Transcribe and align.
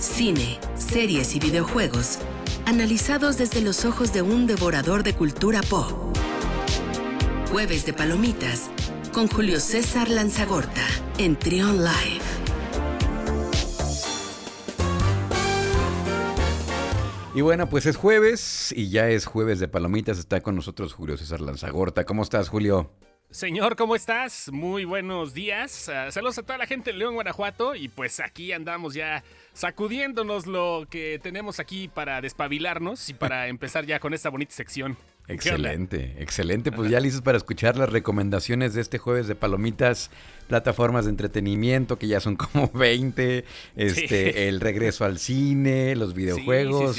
cine, 0.00 0.58
series 0.74 1.36
y 1.36 1.40
videojuegos, 1.40 2.18
analizados 2.66 3.36
desde 3.36 3.60
los 3.60 3.84
ojos 3.84 4.12
de 4.12 4.22
un 4.22 4.46
devorador 4.46 5.02
de 5.02 5.14
cultura 5.14 5.60
pop. 5.60 5.92
Jueves 7.50 7.84
de 7.84 7.92
Palomitas, 7.92 8.70
con 9.12 9.28
Julio 9.28 9.60
César 9.60 10.08
Lanzagorta, 10.08 10.86
en 11.18 11.38
Trion 11.38 11.84
Live. 11.84 12.24
Y 17.34 17.42
bueno, 17.42 17.68
pues 17.68 17.86
es 17.86 17.96
jueves 17.96 18.72
y 18.74 18.88
ya 18.88 19.08
es 19.08 19.26
jueves 19.26 19.60
de 19.60 19.68
Palomitas. 19.68 20.18
Está 20.18 20.40
con 20.40 20.56
nosotros 20.56 20.94
Julio 20.94 21.16
César 21.16 21.40
Lanzagorta. 21.40 22.04
¿Cómo 22.04 22.22
estás, 22.22 22.48
Julio? 22.48 22.90
Señor, 23.30 23.76
¿cómo 23.76 23.94
estás? 23.94 24.50
Muy 24.50 24.84
buenos 24.84 25.34
días. 25.34 25.88
Ah, 25.88 26.10
saludos 26.10 26.38
a 26.38 26.42
toda 26.42 26.58
la 26.58 26.66
gente 26.66 26.90
de 26.90 26.98
León, 26.98 27.14
Guanajuato. 27.14 27.76
Y 27.76 27.86
pues 27.86 28.18
aquí 28.18 28.50
andamos 28.50 28.92
ya 28.92 29.22
sacudiéndonos 29.52 30.48
lo 30.48 30.88
que 30.90 31.20
tenemos 31.22 31.60
aquí 31.60 31.86
para 31.86 32.20
despabilarnos 32.20 33.08
y 33.08 33.14
para 33.14 33.46
empezar 33.46 33.86
ya 33.86 34.00
con 34.00 34.14
esta 34.14 34.30
bonita 34.30 34.52
sección. 34.52 34.96
Excelente, 35.28 36.16
excelente. 36.18 36.72
Pues 36.72 36.90
ya 36.90 36.98
listos 36.98 37.22
para 37.22 37.38
escuchar 37.38 37.76
las 37.76 37.90
recomendaciones 37.90 38.74
de 38.74 38.80
este 38.80 38.98
jueves 38.98 39.28
de 39.28 39.36
Palomitas, 39.36 40.10
plataformas 40.48 41.04
de 41.04 41.12
entretenimiento, 41.12 42.00
que 42.00 42.08
ya 42.08 42.18
son 42.18 42.34
como 42.34 42.68
20, 42.74 43.44
este, 43.76 44.48
el 44.48 44.60
regreso 44.60 45.04
al 45.04 45.20
cine, 45.20 45.94
los 45.94 46.14
videojuegos. 46.14 46.98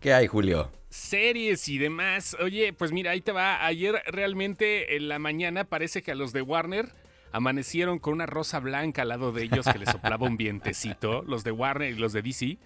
¿Qué 0.00 0.14
hay, 0.14 0.26
Julio? 0.26 0.70
series 0.90 1.68
y 1.68 1.78
demás. 1.78 2.36
Oye, 2.40 2.72
pues 2.72 2.92
mira, 2.92 3.12
ahí 3.12 3.20
te 3.20 3.32
va. 3.32 3.64
Ayer 3.64 4.02
realmente 4.06 4.96
en 4.96 5.08
la 5.08 5.18
mañana 5.18 5.64
parece 5.64 6.02
que 6.02 6.12
a 6.12 6.14
los 6.14 6.32
de 6.32 6.42
Warner 6.42 6.94
amanecieron 7.32 7.98
con 7.98 8.14
una 8.14 8.26
rosa 8.26 8.58
blanca 8.58 9.02
al 9.02 9.08
lado 9.08 9.32
de 9.32 9.44
ellos 9.44 9.66
que 9.66 9.78
les 9.78 9.90
soplaba 9.90 10.26
un 10.26 10.36
vientecito, 10.36 11.22
los 11.26 11.44
de 11.44 11.52
Warner 11.52 11.92
y 11.92 11.96
los 11.98 12.12
de 12.12 12.22
DC. 12.22 12.58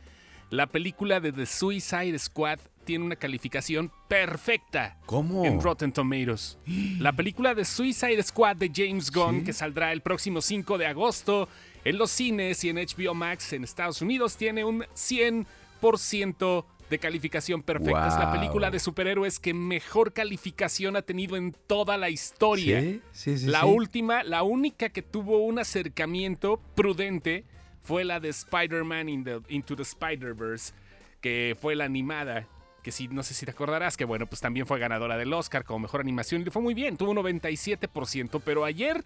La 0.50 0.66
película 0.66 1.18
de 1.18 1.32
The 1.32 1.46
Suicide 1.46 2.18
Squad 2.18 2.58
tiene 2.84 3.04
una 3.04 3.16
calificación 3.16 3.90
perfecta. 4.08 4.98
¿Cómo? 5.06 5.44
En 5.44 5.60
Rotten 5.60 5.92
Tomatoes. 5.92 6.58
La 6.98 7.12
película 7.12 7.54
de 7.54 7.64
Suicide 7.64 8.22
Squad 8.22 8.56
de 8.56 8.70
James 8.74 9.10
Gunn, 9.10 9.44
que 9.44 9.52
saldrá 9.52 9.92
el 9.92 10.02
próximo 10.02 10.42
5 10.42 10.78
de 10.78 10.86
agosto 10.86 11.48
en 11.84 11.96
los 11.96 12.10
cines 12.10 12.62
y 12.64 12.68
en 12.68 12.76
HBO 12.76 13.14
Max 13.14 13.52
en 13.52 13.64
Estados 13.64 14.02
Unidos, 14.02 14.36
tiene 14.36 14.64
un 14.64 14.82
100% 14.94 16.64
de 16.92 16.98
calificación 16.98 17.62
perfecta. 17.62 18.06
Es 18.06 18.14
la 18.14 18.30
película 18.30 18.70
de 18.70 18.78
superhéroes 18.78 19.40
que 19.40 19.54
mejor 19.54 20.12
calificación 20.12 20.94
ha 20.94 21.02
tenido 21.02 21.36
en 21.36 21.56
toda 21.66 21.96
la 21.96 22.10
historia. 22.10 22.80
Sí, 22.80 23.02
sí, 23.10 23.38
sí. 23.38 23.46
La 23.46 23.64
última, 23.64 24.22
la 24.22 24.42
única 24.42 24.90
que 24.90 25.02
tuvo 25.02 25.38
un 25.38 25.58
acercamiento 25.58 26.60
prudente 26.74 27.44
fue 27.80 28.04
la 28.04 28.20
de 28.20 28.28
Spider-Man 28.28 29.08
Into 29.08 29.74
the 29.74 29.82
Spider-Verse, 29.82 30.74
que 31.20 31.56
fue 31.60 31.74
la 31.74 31.84
animada. 31.84 32.46
Que 32.82 32.92
si, 32.92 33.08
no 33.08 33.22
sé 33.22 33.32
si 33.32 33.46
te 33.46 33.52
acordarás, 33.52 33.96
que 33.96 34.04
bueno, 34.04 34.26
pues 34.26 34.40
también 34.40 34.66
fue 34.66 34.78
ganadora 34.78 35.16
del 35.16 35.32
Oscar 35.32 35.64
como 35.64 35.80
mejor 35.80 36.00
animación 36.00 36.42
y 36.42 36.44
le 36.44 36.50
fue 36.50 36.60
muy 36.60 36.74
bien, 36.74 36.96
tuvo 36.96 37.12
un 37.12 37.16
97%. 37.16 38.42
Pero 38.44 38.64
ayer 38.64 39.02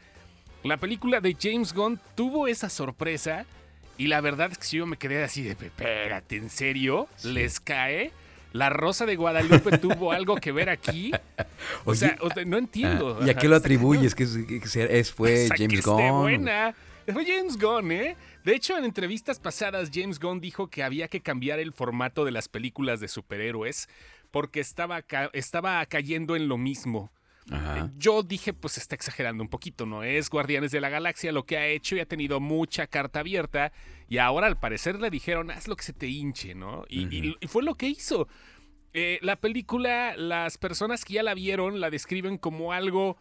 la 0.64 0.76
película 0.78 1.20
de 1.20 1.36
James 1.40 1.72
Gunn 1.72 2.00
tuvo 2.16 2.48
esa 2.48 2.68
sorpresa 2.68 3.46
y 3.98 4.06
la 4.08 4.20
verdad 4.20 4.50
es 4.52 4.58
que 4.58 4.76
yo 4.76 4.86
me 4.86 4.96
quedé 4.96 5.22
así 5.22 5.42
de, 5.42 5.50
espérate, 5.50 6.36
¿en 6.36 6.50
serio? 6.50 7.08
¿Les 7.24 7.60
cae? 7.60 8.12
¿La 8.52 8.70
Rosa 8.70 9.04
de 9.04 9.16
Guadalupe 9.16 9.78
tuvo 9.78 10.12
algo 10.12 10.36
que 10.36 10.52
ver 10.52 10.70
aquí? 10.70 11.12
O, 11.84 11.94
sea, 11.94 12.16
no 12.46 12.56
entiendo. 12.56 13.18
Ah, 13.20 13.26
¿Y 13.26 13.30
a 13.30 13.34
qué 13.34 13.48
lo 13.48 13.56
atribuyes? 13.56 14.14
Que 14.14 14.24
es, 14.24 15.12
fue 15.12 15.48
James 15.54 15.84
Gunn. 15.84 16.20
buena. 16.22 16.74
Fue 17.12 17.24
James 17.24 17.58
Gunn, 17.58 17.92
¿eh? 17.92 18.16
De 18.44 18.54
hecho, 18.54 18.76
en 18.76 18.84
entrevistas 18.84 19.38
pasadas, 19.38 19.90
James 19.92 20.18
Gunn 20.18 20.40
dijo 20.40 20.68
que 20.68 20.82
había 20.82 21.08
que 21.08 21.20
cambiar 21.20 21.58
el 21.58 21.72
formato 21.72 22.24
de 22.24 22.30
las 22.30 22.48
películas 22.48 23.00
de 23.00 23.08
superhéroes 23.08 23.88
porque 24.30 24.60
estaba, 24.60 25.04
estaba 25.32 25.84
cayendo 25.86 26.34
en 26.34 26.48
lo 26.48 26.56
mismo. 26.56 27.10
Eh, 27.52 27.90
yo 27.96 28.22
dije, 28.22 28.52
pues 28.52 28.76
está 28.78 28.94
exagerando 28.94 29.42
un 29.42 29.48
poquito, 29.48 29.86
¿no? 29.86 30.02
Es 30.02 30.30
Guardianes 30.30 30.72
de 30.72 30.80
la 30.80 30.88
Galaxia 30.88 31.30
lo 31.30 31.46
que 31.46 31.56
ha 31.56 31.66
hecho 31.66 31.96
y 31.96 32.00
ha 32.00 32.06
tenido 32.06 32.40
mucha 32.40 32.86
carta 32.86 33.20
abierta. 33.20 33.72
Y 34.08 34.18
ahora 34.18 34.46
al 34.46 34.58
parecer 34.58 35.00
le 35.00 35.10
dijeron, 35.10 35.50
haz 35.50 35.68
lo 35.68 35.76
que 35.76 35.84
se 35.84 35.92
te 35.92 36.08
hinche, 36.08 36.54
¿no? 36.54 36.84
Y, 36.88 37.36
fue 37.46 37.62
lo 37.62 37.74
que 37.74 37.88
hizo. 37.88 38.28
Eh, 38.92 39.18
la 39.22 39.36
película, 39.36 40.16
las 40.16 40.58
personas 40.58 41.04
que 41.04 41.14
ya 41.14 41.22
la 41.22 41.34
vieron 41.34 41.80
la 41.80 41.90
describen 41.90 42.38
como 42.38 42.72
algo 42.72 43.18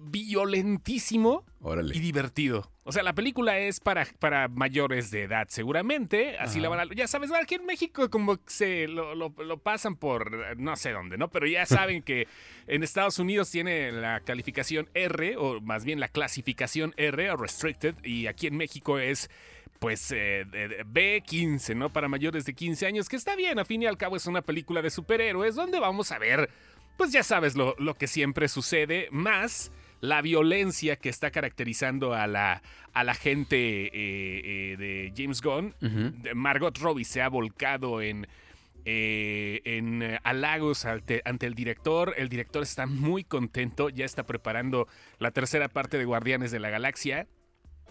violentísimo 0.00 1.44
y 1.92 2.00
divertido. 2.00 2.70
O 2.84 2.92
sea, 2.92 3.02
la 3.02 3.12
película 3.12 3.58
es 3.58 3.78
para, 3.78 4.06
para 4.18 4.48
mayores 4.48 5.10
de 5.10 5.24
edad, 5.24 5.46
seguramente. 5.48 6.36
Así 6.38 6.58
la 6.58 6.68
van 6.68 6.80
a. 6.80 6.94
Ya 6.94 7.06
sabes, 7.06 7.30
aquí 7.32 7.54
en 7.54 7.66
México 7.66 8.10
como 8.10 8.38
se 8.46 8.88
lo, 8.88 9.14
lo, 9.14 9.58
pasan 9.58 9.96
por 9.96 10.58
no 10.58 10.74
sé 10.76 10.92
dónde, 10.92 11.18
¿no? 11.18 11.28
Pero 11.30 11.46
ya 11.46 11.66
saben 11.66 12.02
que 12.02 12.26
en 12.66 12.82
Estados 12.82 13.18
Unidos 13.18 13.50
tiene 13.50 13.92
la 13.92 14.20
calificación 14.20 14.88
R, 14.94 15.36
o 15.36 15.60
más 15.60 15.84
bien 15.84 16.00
la 16.00 16.08
clasificación 16.08 16.94
R, 16.96 17.30
o 17.30 17.36
restricted, 17.36 17.94
y 18.02 18.26
aquí 18.26 18.46
en 18.46 18.56
México 18.56 18.98
es 18.98 19.30
pues 19.78 20.12
eh, 20.12 20.44
B15, 20.92 21.76
¿no? 21.76 21.90
Para 21.90 22.08
mayores 22.08 22.44
de 22.44 22.54
15 22.54 22.86
años, 22.86 23.08
que 23.08 23.16
está 23.16 23.36
bien, 23.36 23.58
a 23.58 23.64
fin 23.64 23.82
y 23.82 23.86
al 23.86 23.96
cabo 23.96 24.16
es 24.16 24.26
una 24.26 24.42
película 24.42 24.82
de 24.82 24.90
superhéroes 24.90 25.54
donde 25.54 25.80
vamos 25.80 26.12
a 26.12 26.18
ver, 26.18 26.50
pues 26.96 27.12
ya 27.12 27.22
sabes 27.22 27.56
lo, 27.56 27.74
lo 27.78 27.94
que 27.94 28.06
siempre 28.06 28.48
sucede, 28.48 29.08
más 29.10 29.72
la 30.00 30.22
violencia 30.22 30.96
que 30.96 31.08
está 31.08 31.30
caracterizando 31.30 32.14
a 32.14 32.26
la, 32.26 32.62
a 32.92 33.04
la 33.04 33.14
gente 33.14 33.56
eh, 33.56 33.90
eh, 33.94 34.76
de 34.76 35.12
James 35.16 35.40
Gunn. 35.40 35.74
Margot 36.34 36.76
Robbie 36.78 37.04
se 37.04 37.22
ha 37.22 37.28
volcado 37.28 38.00
en, 38.00 38.26
eh, 38.84 39.60
en 39.64 40.18
halagos 40.24 40.84
ante, 40.84 41.22
ante, 41.24 41.46
el 41.46 41.54
director. 41.54 42.14
El 42.16 42.28
director 42.28 42.62
está 42.62 42.86
muy 42.86 43.24
contento, 43.24 43.88
ya 43.90 44.04
está 44.04 44.24
preparando 44.24 44.88
la 45.18 45.30
tercera 45.30 45.68
parte 45.68 45.98
de 45.98 46.04
Guardianes 46.04 46.50
de 46.50 46.60
la 46.60 46.70
Galaxia. 46.70 47.26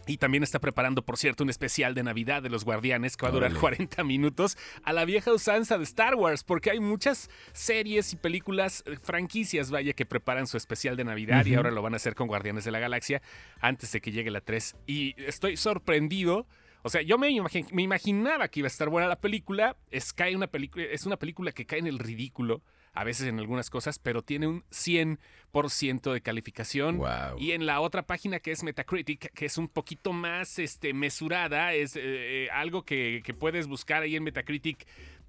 Y 0.09 0.17
también 0.17 0.41
está 0.41 0.57
preparando, 0.57 1.03
por 1.03 1.17
cierto, 1.17 1.43
un 1.43 1.51
especial 1.51 1.93
de 1.93 2.01
Navidad 2.01 2.41
de 2.41 2.49
los 2.49 2.65
Guardianes 2.65 3.15
que 3.15 3.27
va 3.27 3.29
a 3.29 3.31
durar 3.31 3.53
40 3.53 4.03
minutos 4.03 4.57
a 4.81 4.91
la 4.91 5.05
vieja 5.05 5.31
usanza 5.31 5.77
de 5.77 5.83
Star 5.83 6.15
Wars, 6.15 6.43
porque 6.43 6.71
hay 6.71 6.79
muchas 6.79 7.29
series 7.53 8.11
y 8.13 8.15
películas, 8.15 8.81
eh, 8.87 8.97
franquicias, 8.99 9.69
vaya, 9.69 9.93
que 9.93 10.07
preparan 10.07 10.47
su 10.47 10.57
especial 10.57 10.97
de 10.97 11.03
Navidad 11.03 11.45
y 11.45 11.53
ahora 11.53 11.69
lo 11.69 11.83
van 11.83 11.93
a 11.93 11.97
hacer 11.97 12.15
con 12.15 12.27
Guardianes 12.27 12.63
de 12.63 12.71
la 12.71 12.79
Galaxia 12.79 13.21
antes 13.59 13.91
de 13.91 14.01
que 14.01 14.11
llegue 14.11 14.31
la 14.31 14.41
3. 14.41 14.77
Y 14.87 15.13
estoy 15.21 15.57
sorprendido. 15.57 16.47
O 16.81 16.89
sea, 16.89 17.03
yo 17.03 17.19
me, 17.19 17.29
me 17.71 17.83
imaginaba 17.83 18.47
que 18.47 18.61
iba 18.61 18.65
a 18.67 18.71
estar 18.71 18.89
buena 18.89 19.07
la 19.07 19.19
película. 19.21 19.77
Es, 19.91 20.11
cae 20.11 20.35
una 20.35 20.47
película, 20.47 20.85
es 20.85 21.05
una 21.05 21.17
película 21.17 21.51
que 21.51 21.67
cae 21.67 21.77
en 21.77 21.87
el 21.87 21.99
ridículo 21.99 22.63
a 22.99 23.05
veces 23.05 23.27
en 23.27 23.39
algunas 23.39 23.69
cosas, 23.69 23.97
pero 23.97 24.23
tiene 24.23 24.45
un 24.45 24.63
100% 24.71 26.11
de 26.11 26.19
calificación. 26.19 26.99
Y 27.37 27.53
en 27.53 27.65
la 27.65 27.79
otra 27.79 28.05
página 28.05 28.41
que 28.41 28.51
es 28.51 28.61
Metacritic, 28.61 29.31
que 29.31 29.45
es 29.45 29.57
un 29.57 29.69
poquito 29.69 30.11
más 30.11 30.59
este, 30.59 30.93
mesurada, 30.93 31.73
es 31.73 31.95
eh, 31.95 32.01
eh, 32.03 32.49
algo 32.51 32.83
que, 32.83 33.23
puedes 33.39 33.67
buscar 33.67 34.03
ahí 34.03 34.17
en 34.17 34.23
Metacritic, 34.23 34.85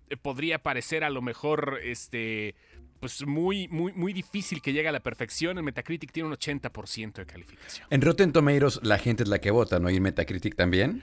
eh, 0.09 0.17
podría 0.17 0.61
parecer 0.61 1.05
a 1.05 1.11
lo 1.11 1.23
mejor 1.23 1.79
este 1.85 2.57
pues 2.99 3.25
muy, 3.25 3.69
muy, 3.69 3.93
muy 3.93 4.13
difícil 4.13 4.61
que 4.61 4.73
llegue 4.73 4.89
a 4.89 4.93
la 4.93 5.01
perfección. 5.01 5.57
En 5.57 5.65
Metacritic 5.65 6.11
tiene 6.11 6.29
un 6.29 6.35
80% 6.35 7.15
de 7.15 7.25
calificación. 7.25 7.87
En 7.89 8.03
Rotten 8.03 8.33
Tomatoes 8.33 8.81
la 8.83 8.99
gente 8.99 9.23
es 9.23 9.29
la 9.29 9.39
que 9.39 9.53
vota, 9.53 9.79
¿no? 9.79 9.89
¿Y 9.91 9.97
en 9.97 10.03
Metacritic 10.03 10.57
también? 10.57 11.03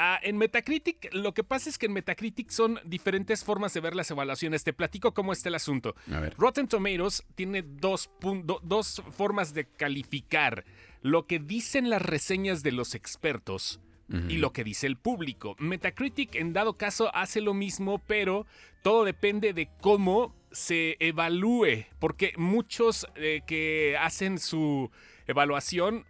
Ah, 0.00 0.20
en 0.22 0.38
Metacritic, 0.38 1.12
lo 1.12 1.34
que 1.34 1.42
pasa 1.42 1.68
es 1.68 1.76
que 1.76 1.86
en 1.86 1.92
Metacritic 1.92 2.50
son 2.50 2.78
diferentes 2.84 3.42
formas 3.42 3.74
de 3.74 3.80
ver 3.80 3.96
las 3.96 4.08
evaluaciones. 4.12 4.62
Te 4.62 4.72
platico 4.72 5.12
cómo 5.12 5.32
está 5.32 5.48
el 5.48 5.56
asunto. 5.56 5.96
Rotten 6.36 6.68
Tomatoes 6.68 7.24
tiene 7.34 7.62
dos, 7.62 8.08
dos 8.62 9.02
formas 9.10 9.54
de 9.54 9.66
calificar 9.66 10.64
lo 11.02 11.26
que 11.26 11.40
dicen 11.40 11.90
las 11.90 12.00
reseñas 12.00 12.62
de 12.62 12.70
los 12.70 12.94
expertos 12.94 13.80
y 14.28 14.38
lo 14.38 14.52
que 14.52 14.64
dice 14.64 14.86
el 14.86 14.96
público. 14.96 15.54
Metacritic, 15.58 16.36
en 16.36 16.52
dado 16.52 16.78
caso, 16.78 17.14
hace 17.14 17.40
lo 17.40 17.52
mismo, 17.52 17.98
pero 18.06 18.46
todo 18.82 19.04
depende 19.04 19.52
de 19.52 19.68
cómo 19.80 20.34
se 20.50 20.96
evalúe, 21.00 21.86
porque 21.98 22.32
muchos 22.36 23.06
eh, 23.16 23.42
que 23.46 23.98
hacen 24.00 24.38
su 24.38 24.90
evaluación 25.26 26.06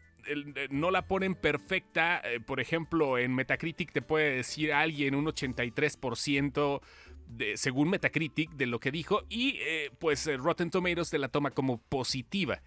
no 0.70 0.90
la 0.90 1.06
ponen 1.06 1.34
perfecta. 1.34 2.20
Eh, 2.24 2.40
por 2.40 2.60
ejemplo, 2.60 3.18
en 3.18 3.34
Metacritic 3.34 3.92
te 3.92 4.02
puede 4.02 4.36
decir 4.36 4.72
alguien 4.72 5.14
un 5.14 5.26
83% 5.26 6.80
de, 7.26 7.56
según 7.56 7.90
Metacritic 7.90 8.52
de 8.52 8.66
lo 8.66 8.80
que 8.80 8.90
dijo 8.90 9.22
y 9.28 9.58
eh, 9.60 9.90
pues 9.98 10.28
Rotten 10.38 10.70
Tomatoes 10.70 11.10
te 11.10 11.18
la 11.18 11.28
toma 11.28 11.50
como 11.50 11.78
positiva. 11.78 12.62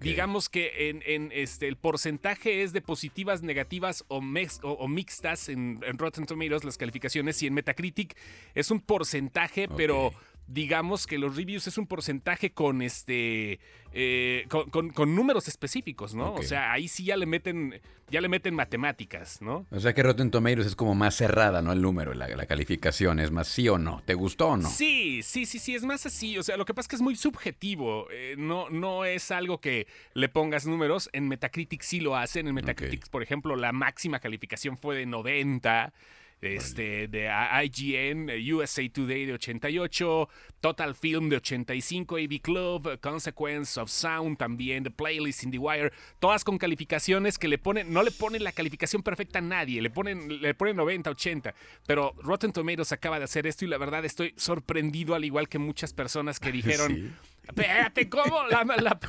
Digamos 0.00 0.48
que 0.48 0.90
en, 1.04 1.30
este, 1.32 1.68
el 1.68 1.76
porcentaje 1.76 2.62
es 2.62 2.72
de 2.72 2.80
positivas, 2.80 3.42
negativas 3.42 4.04
o, 4.08 4.18
o, 4.18 4.88
mixtas 4.88 5.48
en, 5.50 5.80
Rotten 5.98 6.24
Tomatoes 6.24 6.64
las 6.64 6.78
calificaciones 6.78 7.42
y 7.42 7.46
en 7.46 7.54
Metacritic 7.54 8.16
es 8.54 8.70
un 8.70 8.80
porcentaje, 8.80 9.68
pero 9.68 10.12
digamos 10.46 11.06
que 11.06 11.18
los 11.18 11.36
reviews 11.36 11.66
es 11.66 11.78
un 11.78 11.86
porcentaje 11.86 12.52
con 12.52 12.82
este 12.82 13.58
eh, 13.92 14.46
con, 14.48 15.14
números 15.14 15.48
específicos, 15.48 16.14
¿no? 16.14 16.34
O 16.34 16.42
sea, 16.42 16.72
ahí 16.72 16.86
sí 16.86 17.04
ya 17.04 17.16
le 17.16 17.26
meten 17.26 17.80
ya 18.08 18.20
le 18.20 18.28
meten 18.28 18.54
matemáticas, 18.54 19.42
¿no? 19.42 19.66
O 19.70 19.80
sea 19.80 19.92
que 19.94 20.02
Rotten 20.02 20.30
Tomatoes 20.30 20.66
es 20.66 20.76
como 20.76 20.94
más 20.94 21.16
cerrada, 21.16 21.62
¿no? 21.62 21.72
El 21.72 21.82
número, 21.82 22.14
la, 22.14 22.28
la 22.28 22.46
calificación 22.46 23.18
es 23.18 23.30
más 23.30 23.48
sí 23.48 23.68
o 23.68 23.78
no. 23.78 24.02
¿Te 24.04 24.14
gustó 24.14 24.48
o 24.48 24.56
no? 24.56 24.68
Sí, 24.68 25.22
sí, 25.22 25.46
sí, 25.46 25.58
sí, 25.58 25.74
es 25.74 25.82
más 25.82 26.06
así. 26.06 26.38
O 26.38 26.42
sea, 26.42 26.56
lo 26.56 26.64
que 26.64 26.74
pasa 26.74 26.84
es 26.84 26.88
que 26.88 26.96
es 26.96 27.02
muy 27.02 27.16
subjetivo. 27.16 28.06
Eh, 28.12 28.36
no, 28.38 28.70
no 28.70 29.04
es 29.04 29.30
algo 29.30 29.60
que 29.60 29.88
le 30.14 30.28
pongas 30.28 30.66
números. 30.66 31.10
En 31.12 31.26
Metacritic 31.26 31.82
sí 31.82 32.00
lo 32.00 32.16
hacen. 32.16 32.46
En 32.46 32.54
Metacritic, 32.54 33.08
por 33.08 33.22
ejemplo, 33.22 33.56
la 33.56 33.72
máxima 33.72 34.20
calificación 34.20 34.76
fue 34.76 34.96
de 34.96 35.06
90 35.06 35.92
este, 36.40 37.08
de 37.08 37.30
IGN, 37.64 38.30
USA 38.54 38.82
Today 38.90 39.26
de 39.26 39.34
88, 39.34 40.28
Total 40.60 40.94
Film 40.94 41.28
de 41.28 41.36
85, 41.36 42.16
AV 42.16 42.40
Club, 42.42 43.00
Consequence 43.00 43.80
of 43.80 43.90
Sound 43.90 44.36
también, 44.36 44.84
The 44.84 44.90
Playlist, 44.90 45.44
IndieWire, 45.44 45.92
todas 46.18 46.44
con 46.44 46.58
calificaciones 46.58 47.38
que 47.38 47.48
le 47.48 47.58
ponen, 47.58 47.92
no 47.92 48.02
le 48.02 48.10
ponen 48.10 48.44
la 48.44 48.52
calificación 48.52 49.02
perfecta 49.02 49.38
a 49.38 49.42
nadie, 49.42 49.80
le 49.80 49.90
ponen, 49.90 50.40
le 50.40 50.54
ponen 50.54 50.76
90, 50.76 51.10
80, 51.10 51.54
pero 51.86 52.14
Rotten 52.22 52.52
Tomatoes 52.52 52.92
acaba 52.92 53.18
de 53.18 53.24
hacer 53.24 53.46
esto 53.46 53.64
y 53.64 53.68
la 53.68 53.78
verdad 53.78 54.04
estoy 54.04 54.34
sorprendido 54.36 55.14
al 55.14 55.24
igual 55.24 55.48
que 55.48 55.58
muchas 55.58 55.92
personas 55.92 56.40
que 56.40 56.52
dijeron... 56.52 57.14
Espérate, 57.46 58.08
¿cómo? 58.08 58.40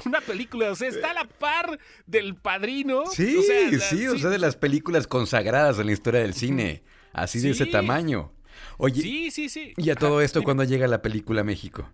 una 0.06 0.22
película, 0.22 0.72
o 0.72 0.76
sea, 0.76 0.90
está 0.90 1.10
a 1.10 1.14
la 1.16 1.24
par 1.26 1.80
del 2.06 2.36
padrino. 2.36 3.08
Sí, 3.08 3.42
sí, 3.90 4.08
o 4.08 4.16
sea, 4.20 4.30
de 4.30 4.38
las 4.38 4.56
películas 4.56 5.08
consagradas 5.08 5.80
en 5.80 5.88
la 5.88 5.92
historia 5.92 6.20
del 6.20 6.36
cine. 6.36 6.84
Así 7.18 7.40
de 7.40 7.50
ese 7.50 7.66
tamaño. 7.66 8.32
Oye, 8.78 9.02
sí, 9.02 9.32
sí, 9.32 9.50
sí. 9.50 9.74
¿Y 9.76 9.90
a 9.90 9.96
todo 9.96 10.22
esto 10.22 10.44
cuándo 10.44 10.64
llega 10.64 10.88
la 10.88 11.02
película 11.02 11.42
a 11.42 11.44
México? 11.44 11.90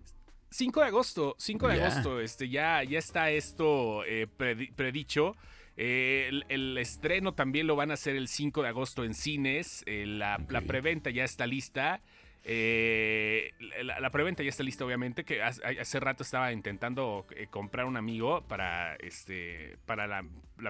5 0.50 0.80
de 0.80 0.86
agosto, 0.86 1.34
5 1.38 1.68
de 1.68 1.82
agosto, 1.82 2.20
este, 2.20 2.48
ya, 2.48 2.84
ya 2.84 2.98
está 2.98 3.30
esto 3.30 4.04
eh, 4.04 4.28
predicho. 4.76 5.34
Eh, 5.76 6.30
el, 6.48 6.78
estreno 6.78 7.34
también 7.34 7.66
lo 7.66 7.74
van 7.74 7.90
a 7.90 7.94
hacer 7.94 8.14
el 8.14 8.28
5 8.28 8.62
de 8.62 8.68
agosto 8.68 9.02
en 9.02 9.14
cines. 9.14 9.82
Eh, 9.86 10.04
la, 10.06 10.38
la, 10.48 10.60
preventa 10.60 11.10
ya 11.10 11.24
está 11.24 11.46
lista. 11.46 12.02
Eh, 12.46 13.52
la, 13.82 14.10
preventa 14.10 14.42
ya 14.42 14.50
está 14.50 14.62
lista, 14.62 14.84
obviamente, 14.84 15.24
que 15.24 15.42
hace, 15.42 16.00
rato 16.00 16.22
estaba 16.22 16.52
intentando 16.52 17.26
eh, 17.34 17.46
comprar 17.48 17.86
un 17.86 17.96
amigo 17.96 18.42
para, 18.46 18.96
este, 18.96 19.78
para 19.86 20.06
la, 20.06 20.24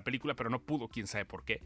película, 0.05 0.35
pero 0.35 0.51
no 0.51 0.61
pudo, 0.61 0.89
quién 0.89 1.09
sabe 1.09 1.25
por 1.25 1.45
qué. 1.45 1.61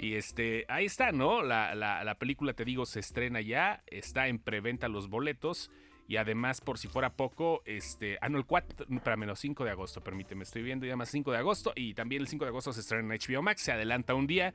Y 0.00 0.14
este, 0.14 0.66
ahí 0.68 0.84
está, 0.84 1.12
¿no? 1.12 1.42
La, 1.42 2.16
película, 2.18 2.52
te 2.52 2.66
digo, 2.66 2.84
se 2.84 3.00
estrena 3.00 3.40
ya, 3.40 3.82
está 3.86 4.28
en 4.28 4.38
preventa 4.38 4.88
los 4.88 5.08
boletos. 5.08 5.70
Y 6.06 6.16
además, 6.16 6.62
por 6.62 6.78
si 6.78 6.88
fuera 6.88 7.10
poco, 7.10 7.62
este. 7.66 8.16
Ah, 8.22 8.30
no, 8.30 8.38
el 8.38 8.46
4, 8.46 8.86
para 9.04 9.18
menos 9.18 9.40
5 9.40 9.62
de 9.64 9.70
agosto, 9.70 10.02
permíteme, 10.02 10.42
estoy 10.42 10.62
viendo 10.62 10.86
ya 10.86 10.96
más 10.96 11.10
5 11.10 11.32
de 11.32 11.36
agosto. 11.36 11.72
Y 11.76 11.92
también 11.92 12.22
el 12.22 12.28
5 12.28 12.46
de 12.46 12.48
agosto 12.48 12.72
se 12.72 12.80
estrena 12.80 13.14
en 13.14 13.20
HBO 13.20 13.42
Max, 13.42 13.60
se 13.60 13.72
adelanta 13.72 14.14
un 14.14 14.26
día 14.26 14.54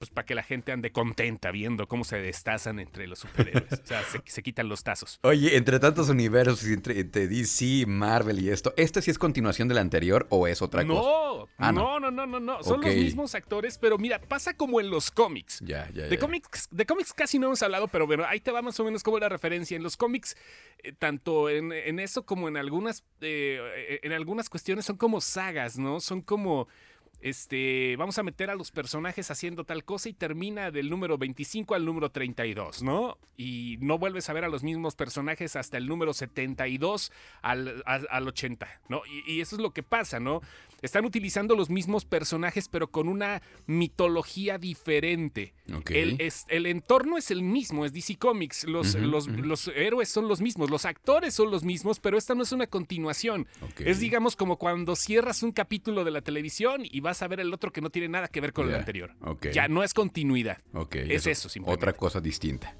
pues 0.00 0.08
para 0.08 0.24
que 0.24 0.34
la 0.34 0.42
gente 0.42 0.72
ande 0.72 0.92
contenta 0.92 1.50
viendo 1.50 1.86
cómo 1.86 2.04
se 2.04 2.16
destazan 2.16 2.80
entre 2.80 3.06
los 3.06 3.18
superhéroes. 3.18 3.70
o 3.70 3.86
sea, 3.86 4.02
se, 4.24 4.42
quitan 4.42 4.66
los 4.66 4.82
tazos. 4.82 5.20
Oye, 5.20 5.58
entre 5.58 5.78
tantos 5.78 6.08
universos, 6.08 6.64
entre, 6.64 7.04
DC, 7.04 7.84
Marvel 7.86 8.40
y 8.40 8.48
esto, 8.48 8.72
¿este 8.78 9.02
sí 9.02 9.10
es 9.10 9.18
continuación 9.18 9.68
del 9.68 9.76
anterior 9.76 10.26
o 10.30 10.46
es 10.46 10.62
otra 10.62 10.86
cosa? 10.86 11.50
Ah, 11.58 11.70
no, 11.70 12.00
no, 12.00 12.10
no, 12.10 12.26
no, 12.26 12.40
no, 12.40 12.62
Son 12.62 12.80
los 12.80 12.94
mismos 12.94 13.34
actores, 13.34 13.76
pero 13.76 13.98
mira, 13.98 14.18
pasa 14.22 14.54
como 14.54 14.80
en 14.80 14.88
los 14.88 15.10
cómics. 15.10 15.60
Ya, 15.62 15.90
ya, 15.92 16.06
De 16.06 16.18
cómics, 16.18 16.68
de 16.70 16.86
cómics 16.86 17.12
casi 17.12 17.38
no 17.38 17.48
hemos 17.48 17.62
hablado, 17.62 17.86
pero 17.86 18.06
bueno, 18.06 18.24
ahí 18.26 18.40
te 18.40 18.50
va 18.52 18.62
más 18.62 18.80
o 18.80 18.84
menos 18.84 19.02
como 19.02 19.18
la 19.18 19.28
referencia. 19.28 19.76
En 19.76 19.82
los 19.82 19.98
cómics, 19.98 20.34
eh, 20.82 20.94
tanto 20.98 21.50
en, 21.50 21.72
eso 22.00 22.24
como 22.24 22.48
en 22.48 22.56
algunas, 22.56 23.04
eh, 23.20 24.00
en 24.02 24.12
algunas 24.12 24.48
cuestiones 24.48 24.86
son 24.86 24.96
como 24.96 25.20
sagas, 25.20 25.78
¿no? 25.78 26.00
Son 26.00 26.22
como 26.22 26.68
este, 27.20 27.96
vamos 27.96 28.18
a 28.18 28.22
meter 28.22 28.50
a 28.50 28.54
los 28.54 28.70
personajes 28.70 29.30
haciendo 29.30 29.64
tal 29.64 29.84
cosa 29.84 30.08
y 30.08 30.12
termina 30.12 30.70
del 30.70 30.88
número 30.88 31.18
25 31.18 31.74
al 31.74 31.84
número 31.84 32.10
32, 32.10 32.82
¿no? 32.82 33.18
Y 33.36 33.76
no 33.80 33.98
vuelves 33.98 34.28
a 34.28 34.32
ver 34.32 34.44
a 34.44 34.48
los 34.48 34.62
mismos 34.62 34.94
personajes 34.94 35.56
hasta 35.56 35.76
el 35.76 35.86
número 35.86 36.14
72 36.14 37.12
al, 37.42 37.82
al, 37.86 38.28
80, 38.28 38.68
¿no? 38.88 39.02
Y, 39.06 39.34
y, 39.34 39.40
eso 39.40 39.56
es 39.56 39.62
lo 39.62 39.72
que 39.72 39.82
pasa, 39.82 40.20
¿no? 40.20 40.40
Están 40.82 41.04
utilizando 41.04 41.54
los 41.56 41.68
mismos 41.68 42.04
personajes, 42.04 42.68
pero 42.68 42.90
con 42.90 43.08
una 43.08 43.42
mitología 43.66 44.58
diferente. 44.58 45.54
El, 45.90 46.18
el, 46.48 46.66
entorno 46.66 47.18
es 47.18 47.30
el 47.30 47.42
mismo, 47.42 47.84
es 47.84 47.92
DC 47.92 48.16
Comics. 48.16 48.64
Los, 48.64 48.94
los, 48.94 49.68
héroes 49.68 50.08
son 50.08 50.28
los 50.28 50.40
mismos, 50.40 50.70
los 50.70 50.84
actores 50.84 51.34
son 51.34 51.50
los 51.50 51.64
mismos, 51.64 52.00
pero 52.00 52.18
esta 52.18 52.34
no 52.34 52.42
es 52.42 52.52
una 52.52 52.66
continuación. 52.66 53.46
Es, 53.78 54.00
digamos, 54.00 54.36
como 54.36 54.58
cuando 54.58 54.96
cierras 54.96 55.42
un 55.42 55.52
capítulo 55.52 56.04
de 56.04 56.10
la 56.10 56.22
televisión 56.22 56.82
y 56.84 57.00
vas 57.00 57.22
a 57.22 57.28
ver 57.28 57.40
el 57.40 57.52
otro 57.52 57.72
que 57.72 57.80
no 57.80 57.90
tiene 57.90 58.08
nada 58.08 58.28
que 58.28 58.40
ver 58.40 58.52
con 58.52 58.68
el 58.68 58.74
anterior. 58.74 59.14
Ya 59.52 59.68
no 59.68 59.82
es 59.82 59.94
continuidad. 59.94 60.58
Es 60.92 61.26
eso, 61.26 61.48
simplemente. 61.48 61.84
Otra 61.84 61.92
cosa 61.96 62.20
distinta. 62.20 62.76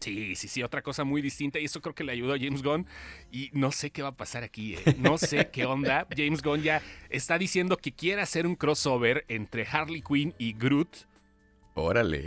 Sí, 0.00 0.36
sí, 0.36 0.48
sí, 0.48 0.62
otra 0.62 0.82
cosa 0.82 1.04
muy 1.04 1.22
distinta. 1.22 1.58
Y 1.58 1.64
eso 1.64 1.80
creo 1.80 1.94
que 1.94 2.04
le 2.04 2.12
ayudó 2.12 2.34
a 2.34 2.38
James 2.38 2.62
Gunn. 2.62 2.86
Y 3.30 3.50
no 3.52 3.72
sé 3.72 3.90
qué 3.90 4.02
va 4.02 4.08
a 4.08 4.16
pasar 4.16 4.44
aquí. 4.44 4.74
Eh. 4.74 4.96
No 4.98 5.18
sé 5.18 5.48
qué 5.52 5.66
onda. 5.66 6.06
James 6.16 6.42
Gunn 6.42 6.62
ya 6.62 6.82
está 7.10 7.38
diciendo 7.38 7.76
que 7.76 7.92
quiere 7.92 8.22
hacer 8.22 8.46
un 8.46 8.54
crossover 8.54 9.24
entre 9.28 9.66
Harley 9.66 10.02
Quinn 10.02 10.34
y 10.38 10.52
Groot. 10.52 11.07
Órale. 11.80 12.24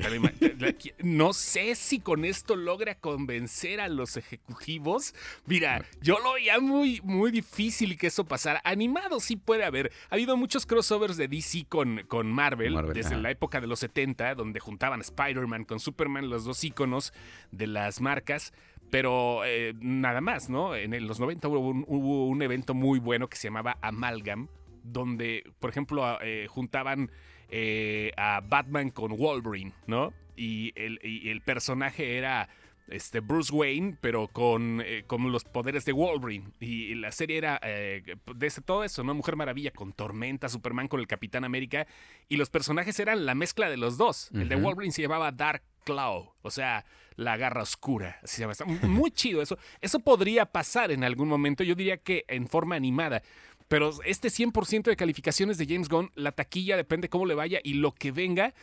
No 1.03 1.33
sé 1.33 1.75
si 1.75 1.99
con 1.99 2.25
esto 2.25 2.55
logra 2.55 2.95
convencer 2.95 3.81
a 3.81 3.89
los 3.89 4.17
ejecutivos. 4.17 5.13
Mira, 5.45 5.85
yo 6.01 6.19
lo 6.19 6.33
veía 6.33 6.59
muy, 6.59 7.01
muy 7.03 7.31
difícil 7.31 7.97
que 7.97 8.07
eso 8.07 8.25
pasara. 8.25 8.61
Animado 8.63 9.19
sí 9.19 9.35
puede 9.35 9.65
haber. 9.65 9.91
Ha 10.09 10.15
habido 10.15 10.37
muchos 10.37 10.65
crossovers 10.65 11.17
de 11.17 11.27
DC 11.27 11.65
con, 11.67 12.03
con 12.07 12.31
Marvel, 12.31 12.75
desde 12.93 13.17
la 13.17 13.31
época 13.31 13.59
de 13.59 13.67
los 13.67 13.79
70, 13.79 14.35
donde 14.35 14.59
juntaban 14.59 15.01
Spider-Man 15.01 15.65
con 15.65 15.79
Superman, 15.79 16.29
los 16.29 16.45
dos 16.45 16.63
iconos 16.63 17.13
de 17.51 17.67
las 17.67 18.01
marcas. 18.01 18.53
Pero 18.89 19.43
eh, 19.45 19.73
nada 19.79 20.21
más, 20.21 20.49
¿no? 20.49 20.75
En 20.75 21.07
los 21.07 21.19
90 21.19 21.47
hubo 21.47 21.59
un, 21.59 21.85
hubo 21.87 22.27
un 22.27 22.41
evento 22.41 22.73
muy 22.73 22.99
bueno 22.99 23.29
que 23.29 23.37
se 23.37 23.47
llamaba 23.47 23.77
Amalgam, 23.81 24.49
donde, 24.83 25.43
por 25.59 25.69
ejemplo, 25.69 26.19
eh, 26.21 26.47
juntaban 26.49 27.11
eh, 27.51 28.11
a 28.17 28.41
Batman 28.41 28.89
con 28.89 29.15
Wolverine, 29.17 29.73
¿no? 29.87 30.13
Y 30.35 30.73
el, 30.75 31.41
personaje 31.41 32.17
era 32.17 32.49
este, 32.87 33.19
Bruce 33.19 33.53
Wayne, 33.53 33.97
pero 34.01 34.27
con, 34.27 34.81
eh, 34.83 35.03
con, 35.05 35.31
los 35.31 35.43
poderes 35.43 35.85
de 35.85 35.91
Wolverine. 35.91 36.49
Y 36.59 36.95
la 36.95 37.11
serie 37.11 37.37
era 37.37 37.59
de 37.61 38.51
todo 38.65 38.83
eso, 38.83 39.03
¿no? 39.03 39.13
Mujer 39.13 39.35
Maravilla 39.35 39.69
con 39.71 39.93
Tormenta, 39.93 40.49
Superman 40.49 40.87
con 40.87 40.99
el 40.99 41.05
Capitán 41.05 41.43
América. 41.43 41.85
Y 42.27 42.37
los 42.37 42.49
personajes 42.49 42.99
eran 42.99 43.25
la 43.27 43.35
mezcla 43.35 43.69
de 43.69 43.77
los 43.77 43.97
dos. 43.97 44.31
El 44.33 44.49
de 44.49 44.55
Wolverine 44.55 44.93
se 44.93 45.03
llamaba 45.03 45.31
Dark 45.31 45.61
Claw, 45.83 46.33
o 46.41 46.51
sea, 46.51 46.85
la 47.15 47.37
garra 47.37 47.61
oscura. 47.61 48.19
Así 48.23 48.37
se 48.37 48.41
llama. 48.41 48.53
muy 48.87 49.11
chido 49.11 49.41
eso. 49.41 49.57
Eso 49.79 49.99
podría 49.99 50.45
pasar 50.45 50.91
en 50.91 51.03
algún 51.03 51.27
momento, 51.27 51.63
yo 51.63 51.75
diría 51.75 51.97
que 51.97 52.25
en 52.27 52.47
forma 52.47 52.75
animada. 52.75 53.21
Pero 53.71 53.89
este 54.03 54.27
100% 54.27 54.83
de 54.83 54.97
calificaciones 54.97 55.57
de 55.57 55.65
James 55.65 55.87
Gunn, 55.87 56.11
la 56.15 56.33
taquilla 56.33 56.75
depende 56.75 57.07
cómo 57.07 57.25
le 57.25 57.35
vaya 57.35 57.61
y 57.63 57.75
lo 57.75 57.93
que 57.93 58.11
venga. 58.11 58.53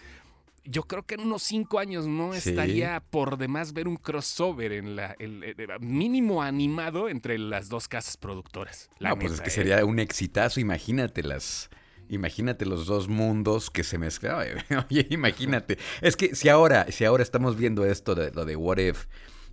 Yo 0.64 0.82
creo 0.82 1.04
que 1.04 1.14
en 1.14 1.22
unos 1.22 1.42
cinco 1.44 1.78
años 1.78 2.06
no 2.06 2.34
estaría 2.34 3.00
por 3.08 3.38
demás 3.38 3.72
ver 3.72 3.88
un 3.88 3.96
crossover 3.96 4.70
en 4.72 4.96
la 4.96 5.16
el, 5.18 5.56
mínimo 5.80 6.42
animado 6.42 7.08
entre 7.08 7.38
las 7.38 7.70
dos 7.70 7.88
casas 7.88 8.18
productoras. 8.18 8.90
no, 9.00 9.18
pues 9.18 9.32
es 9.32 9.40
que 9.40 9.48
¿eh? 9.48 9.50
sería 9.50 9.82
un 9.86 9.98
exitazo. 9.98 10.60
Imagínate 10.60 11.22
las, 11.22 11.70
Imagínate 12.10 12.66
los 12.66 12.84
dos 12.84 13.08
mundos 13.08 13.70
que 13.70 13.84
se 13.84 13.96
mezclan. 13.96 14.46
Oye, 14.90 15.06
imagínate. 15.08 15.78
Es 16.02 16.16
que 16.16 16.34
si 16.34 16.50
ahora, 16.50 16.92
si 16.92 17.06
ahora 17.06 17.22
estamos 17.22 17.56
viendo 17.56 17.86
esto 17.86 18.14
de 18.14 18.30
lo 18.30 18.44
de 18.44 18.56
What 18.56 18.76
If, 18.76 19.06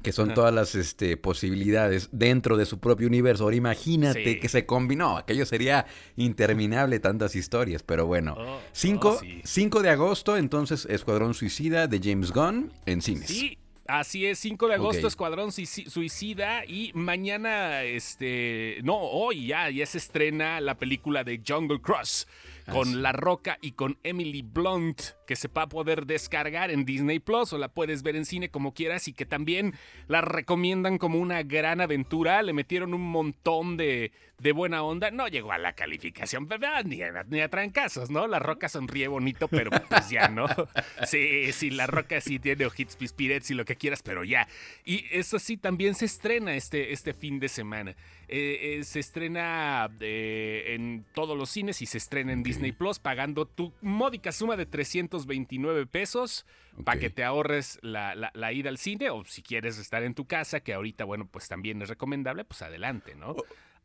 que 0.06 0.12
son 0.12 0.34
todas 0.36 0.54
las 0.54 0.76
este, 0.76 1.18
posibilidades 1.18 2.10
dentro 2.12 2.58
de 2.58 2.66
su 2.66 2.80
propio 2.80 3.08
universo. 3.08 3.44
Ahora 3.44 3.56
imagínate 3.56 4.40
que 4.40 4.48
se 4.48 4.68
combinó, 4.68 5.18
aquello 5.18 5.46
sería 5.46 5.88
interminable 6.16 7.00
tantas 7.00 7.36
historias, 7.36 7.82
pero 7.82 8.06
bueno. 8.06 8.38
5 8.72 9.20
oh, 9.20 9.82
de 9.82 9.90
agosto, 9.90 10.38
entonces 10.38 10.86
Escuadrón 10.90 11.34
Suicida 11.34 11.88
de 11.88 12.00
James 12.02 12.32
Gunn 12.32 12.72
en 12.86 13.02
cines. 13.02 13.28
Sí. 13.28 13.58
Así 13.88 14.26
es, 14.26 14.40
5 14.40 14.68
de 14.68 14.74
agosto, 14.76 15.08
Escuadrón 15.08 15.52
Suicida. 15.52 16.66
Y 16.66 16.92
mañana, 16.96 17.84
este. 17.84 18.80
No, 18.84 18.98
hoy 18.98 19.46
ya, 19.46 19.70
ya 19.70 19.86
se 19.86 20.00
estrena 20.00 20.60
la 20.60 20.76
película 20.76 21.24
de 21.24 21.40
Jungle 21.48 21.80
Cross 21.80 22.28
con 22.72 23.02
La 23.02 23.12
Roca 23.12 23.58
y 23.62 23.72
con 23.72 23.98
Emily 24.04 24.42
Blunt, 24.42 25.02
que 25.28 25.36
se 25.36 25.48
va 25.48 25.64
a 25.64 25.70
poder 25.70 26.06
descargar 26.06 26.72
en 26.72 26.86
Disney 26.86 27.20
Plus 27.20 27.54
o 27.54 27.58
la 27.58 27.70
puedes 27.70 28.04
ver 28.04 28.16
en 28.16 28.26
cine 28.26 28.50
como 28.50 28.74
quieras 28.74 29.08
y 29.08 29.14
que 29.14 29.26
también 29.26 29.74
la 30.08 30.22
recomiendan 30.22 30.98
como 30.98 31.20
una 31.20 31.44
gran 31.44 31.82
aventura. 31.82 32.42
Le 32.42 32.54
metieron 32.54 32.94
un 32.94 33.02
montón 33.02 33.78
de, 33.78 34.12
de 34.40 34.52
buena 34.52 34.84
onda. 34.84 35.12
No 35.12 35.28
llegó 35.28 35.52
a 35.52 35.58
la 35.58 35.74
calificación, 35.74 36.48
ni 36.86 37.02
a, 37.02 37.24
ni 37.28 37.42
a 37.42 37.50
trancazos, 37.50 38.10
¿no? 38.10 38.28
La 38.28 38.40
Roca 38.40 38.70
sonríe 38.70 39.08
bonito, 39.08 39.48
pero 39.48 39.72
pues 39.90 40.10
ya, 40.10 40.28
¿no? 40.28 40.48
Sí, 41.06 41.52
sí, 41.52 41.70
La 41.70 41.88
Roca 41.88 42.20
sí 42.22 42.40
tiene 42.40 42.66
ojitos 42.66 42.96
pispirets 42.96 43.52
y 43.52 43.54
lo 43.54 43.66
que 43.66 43.76
quieras, 43.76 44.02
pero 44.02 44.24
ya. 44.24 44.48
Y 44.84 45.06
eso 45.12 45.40
sí, 45.40 45.58
también 45.58 45.96
se 45.96 46.06
estrena 46.06 46.56
este, 46.56 46.94
este 46.94 47.14
fin 47.14 47.40
de 47.40 47.50
semana. 47.50 47.96
Eh, 48.28 48.78
eh, 48.80 48.84
se 48.84 49.00
estrena 49.00 49.90
eh, 50.00 50.74
en 50.76 51.06
todos 51.14 51.38
los 51.38 51.50
cines 51.50 51.82
y 51.82 51.86
se 51.86 52.00
estrena 52.00 52.34
en 52.34 52.42
Disney 52.42 52.72
Plus 52.72 52.98
pagando 52.98 53.46
tu 53.46 53.72
módica 53.82 54.32
suma 54.32 54.58
de 54.58 54.66
329 54.66 55.86
pesos 55.86 56.46
para 56.84 57.00
que 57.00 57.12
te 57.12 57.24
ahorres 57.24 57.78
la, 57.84 58.16
la, 58.16 58.54
ida 58.54 58.70
al 58.70 58.80
cine 58.80 59.12
o 59.12 59.24
si 59.26 59.44
quieres 59.44 59.78
estar 59.78 60.04
en 60.04 60.16
tu 60.16 60.26
casa, 60.26 60.60
que 60.60 60.74
ahorita, 60.74 61.06
bueno, 61.06 61.28
pues 61.30 61.48
también 61.48 61.82
es 61.82 61.90
recomendable, 61.90 62.44
pues 62.44 62.64
adelante, 62.64 63.16
¿no? 63.16 63.36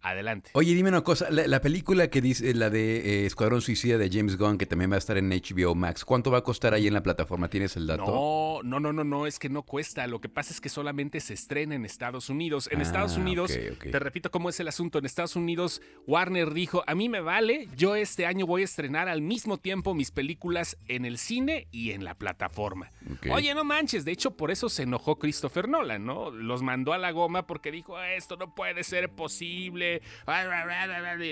Adelante. 0.03 0.51
Oye, 0.55 0.75
dime 0.75 0.89
una 0.89 1.03
cosa, 1.03 1.29
la, 1.31 1.61
película 1.61 2.09
que 2.09 2.23
dice, 2.23 2.55
la 2.55 2.71
de 2.71 3.23
eh, 3.23 3.27
Escuadrón 3.27 3.61
Suicida 3.61 3.99
de 3.99 4.09
James 4.11 4.39
Gunn, 4.39 4.57
que 4.57 4.65
también 4.65 4.91
va 4.91 4.95
a 4.95 4.99
estar 4.99 5.19
en 5.19 5.29
HBO 5.29 5.75
Max, 5.75 6.07
¿cuánto 6.07 6.31
va 6.31 6.39
a 6.39 6.43
costar 6.43 6.73
ahí 6.73 6.87
en 6.87 6.95
la 6.95 7.03
plataforma? 7.03 7.49
¿Tienes 7.49 7.77
el 7.77 7.87
dato? 7.87 8.07
No, 8.07 8.61
no, 8.63 8.81
no, 8.81 8.93
no, 8.95 9.05
no, 9.05 9.27
es 9.27 9.39
que 9.39 9.51
no 9.51 9.63
cuesta. 9.63 10.07
Lo 10.07 10.21
que 10.21 10.31
pasa 10.31 10.55
es 10.55 10.61
que 10.61 10.71
solamente 10.71 11.21
se 11.21 11.35
estrena 11.35 11.75
en 11.75 11.85
Estados 11.85 12.31
Unidos. 12.31 12.69
En 12.73 12.81
Estados 12.81 13.17
ah, 13.17 13.21
Unidos, 13.21 13.53
te 13.53 13.99
repito 13.99 14.31
cómo 14.31 14.49
es 14.49 14.59
el 14.61 14.69
asunto, 14.69 14.99
en 14.99 15.05
Estados 15.05 15.37
Unidos 15.37 15.83
Warner 16.07 16.55
dijo, 16.55 16.83
a 16.87 16.95
mí 16.95 17.09
me 17.09 17.21
vale, 17.21 17.69
yo 17.77 17.95
este 17.95 18.25
año 18.25 18.47
voy 18.47 18.63
a 18.63 18.65
estrenar 18.65 19.09
al 19.09 19.21
mismo 19.21 19.59
tiempo 19.59 19.95
mis 19.95 20.11
películas 20.11 20.79
en 20.89 21.05
el 21.05 21.19
cine 21.19 21.69
y 21.71 21.91
en 21.91 22.05
la 22.05 22.15
plataforma. 22.15 22.91
Oye, 23.31 23.55
no 23.55 23.65
manches, 23.65 24.05
de 24.05 24.13
hecho 24.13 24.37
por 24.37 24.51
eso 24.51 24.69
se 24.69 24.85
enojó 24.85 25.19
Christopher 25.19 25.69
Nolan, 25.69 26.07
¿no? 26.07 26.31
Los 26.31 26.63
mandó 26.63 26.93
a 26.93 26.99
la 26.99 27.13
goma 27.13 27.47
porque 27.47 27.71
dijo, 27.71 28.01
esto 28.01 28.37
no 28.37 28.55
puede 28.55 28.83
ser 28.83 29.11
posible 29.11 29.90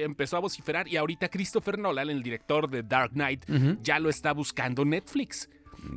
empezó 0.02 0.36
a 0.36 0.40
vociferar 0.40 0.88
y 0.88 0.96
ahorita 0.96 1.28
Christopher 1.28 1.78
Nolan, 1.78 2.10
el 2.10 2.22
director 2.22 2.68
de 2.68 2.82
Dark 2.82 3.12
Knight, 3.12 3.44
ya 3.82 3.98
lo 3.98 4.10
está 4.10 4.32
buscando 4.32 4.84
Netflix. 4.84 5.48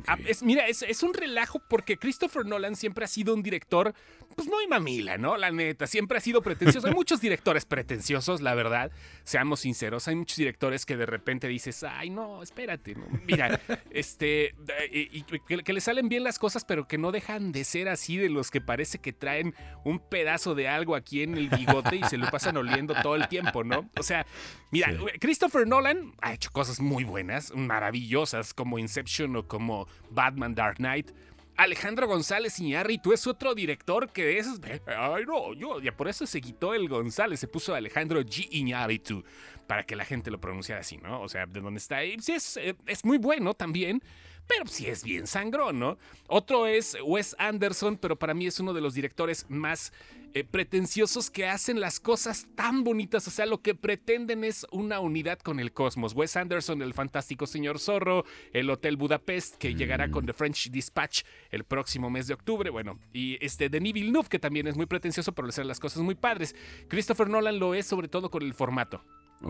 Ah, 0.06 0.16
mira, 0.42 0.66
es, 0.66 1.02
un 1.02 1.14
relajo 1.14 1.60
porque 1.68 1.96
Christopher 1.96 2.46
Nolan 2.46 2.76
siempre 2.76 3.04
ha 3.04 3.08
sido 3.08 3.34
un 3.34 3.42
director, 3.42 3.94
pues 4.36 4.48
muy 4.48 4.66
mamila, 4.66 5.18
¿no? 5.18 5.36
La 5.36 5.50
neta, 5.50 5.86
siempre 5.86 6.18
ha 6.18 6.20
sido 6.20 6.42
pretencioso. 6.42 6.86
Hay 6.86 6.94
muchos 6.94 7.20
directores 7.20 7.64
pretenciosos, 7.64 8.40
la 8.40 8.54
verdad. 8.54 8.90
Seamos 9.24 9.60
sinceros, 9.60 10.08
hay 10.08 10.16
muchos 10.16 10.36
directores 10.36 10.86
que 10.86 10.96
de 10.96 11.06
repente 11.06 11.48
dices, 11.48 11.82
ay, 11.84 12.10
no, 12.10 12.42
espérate, 12.42 12.96
mira, 13.26 13.60
este, 13.90 14.54
y, 14.90 15.22
que, 15.22 15.72
le 15.72 15.80
salen 15.80 16.08
bien 16.08 16.24
las 16.24 16.38
cosas, 16.38 16.64
pero 16.64 16.86
que 16.86 16.98
no 16.98 17.12
dejan 17.12 17.52
de 17.52 17.64
ser 17.64 17.88
así 17.88 18.16
de 18.16 18.28
los 18.28 18.50
que 18.50 18.60
parece 18.60 18.98
que 18.98 19.12
traen 19.12 19.54
un 19.84 19.98
pedazo 19.98 20.54
de 20.54 20.68
algo 20.68 20.94
aquí 20.94 21.22
en 21.22 21.36
el 21.36 21.48
bigote 21.48 21.96
y 21.96 22.04
se 22.04 22.18
lo 22.18 22.30
pasan 22.30 22.56
oliendo 22.56 22.94
todo 23.02 23.16
el 23.16 23.28
tiempo, 23.28 23.64
¿no? 23.64 23.90
O 23.98 24.02
sea, 24.02 24.26
mira, 24.70 24.92
Christopher 25.20 25.66
Nolan 25.66 26.14
ha 26.20 26.34
hecho 26.34 26.50
cosas 26.50 26.80
muy 26.80 27.04
buenas, 27.04 27.52
maravillosas, 27.54 28.54
como 28.54 28.78
Inception 28.78 29.36
o 29.36 29.48
como 29.48 29.71
Batman 30.10 30.54
Dark 30.54 30.76
Knight. 30.76 31.10
Alejandro 31.56 32.06
González 32.06 32.58
Iñárritu 32.58 33.12
es 33.12 33.26
otro 33.26 33.54
director 33.54 34.10
que 34.10 34.38
es. 34.38 34.48
Ay, 34.86 35.24
no, 35.26 35.52
yo, 35.52 35.80
ya 35.80 35.94
por 35.94 36.08
eso 36.08 36.26
se 36.26 36.40
quitó 36.40 36.74
el 36.74 36.88
González, 36.88 37.40
se 37.40 37.46
puso 37.46 37.74
Alejandro 37.74 38.20
G. 38.22 38.48
Iñárritu, 38.50 39.22
para 39.66 39.84
que 39.84 39.94
la 39.94 40.04
gente 40.04 40.30
lo 40.30 40.40
pronunciara 40.40 40.80
así, 40.80 40.96
¿no? 40.96 41.20
O 41.20 41.28
sea, 41.28 41.46
de 41.46 41.60
dónde 41.60 41.78
está. 41.78 42.00
Sí, 42.20 42.32
es, 42.32 42.56
eh, 42.56 42.74
es 42.86 43.04
muy 43.04 43.18
bueno 43.18 43.54
también 43.54 44.02
pero 44.46 44.66
sí 44.66 44.86
es 44.86 45.04
bien 45.04 45.26
sangrón, 45.26 45.78
¿no? 45.78 45.98
Otro 46.26 46.66
es 46.66 46.96
Wes 47.04 47.34
Anderson, 47.38 47.96
pero 47.96 48.16
para 48.16 48.34
mí 48.34 48.46
es 48.46 48.60
uno 48.60 48.72
de 48.72 48.80
los 48.80 48.94
directores 48.94 49.46
más 49.48 49.92
eh, 50.34 50.44
pretenciosos 50.44 51.30
que 51.30 51.46
hacen 51.46 51.78
las 51.78 52.00
cosas 52.00 52.46
tan 52.54 52.84
bonitas, 52.84 53.28
o 53.28 53.30
sea, 53.30 53.44
lo 53.44 53.60
que 53.60 53.74
pretenden 53.74 54.44
es 54.44 54.66
una 54.70 54.98
unidad 55.00 55.38
con 55.38 55.60
el 55.60 55.72
cosmos. 55.72 56.14
Wes 56.14 56.36
Anderson, 56.36 56.80
el 56.80 56.94
fantástico 56.94 57.46
señor 57.46 57.78
Zorro, 57.78 58.24
el 58.54 58.70
Hotel 58.70 58.96
Budapest, 58.96 59.56
que 59.56 59.74
llegará 59.74 60.10
con 60.10 60.24
The 60.24 60.32
French 60.32 60.70
Dispatch 60.70 61.22
el 61.50 61.64
próximo 61.64 62.08
mes 62.08 62.28
de 62.28 62.34
octubre, 62.34 62.70
bueno, 62.70 62.98
y 63.12 63.36
este 63.44 63.68
Denis 63.68 63.92
Villeneuve, 63.92 64.28
que 64.28 64.38
también 64.38 64.66
es 64.66 64.76
muy 64.76 64.86
pretencioso, 64.86 65.32
pero 65.32 65.46
le 65.46 65.50
hacen 65.50 65.68
las 65.68 65.80
cosas 65.80 66.02
muy 66.02 66.14
padres. 66.14 66.54
Christopher 66.88 67.28
Nolan 67.28 67.58
lo 67.58 67.74
es 67.74 67.86
sobre 67.86 68.08
todo 68.08 68.30
con 68.30 68.42
el 68.42 68.54
formato. 68.54 69.04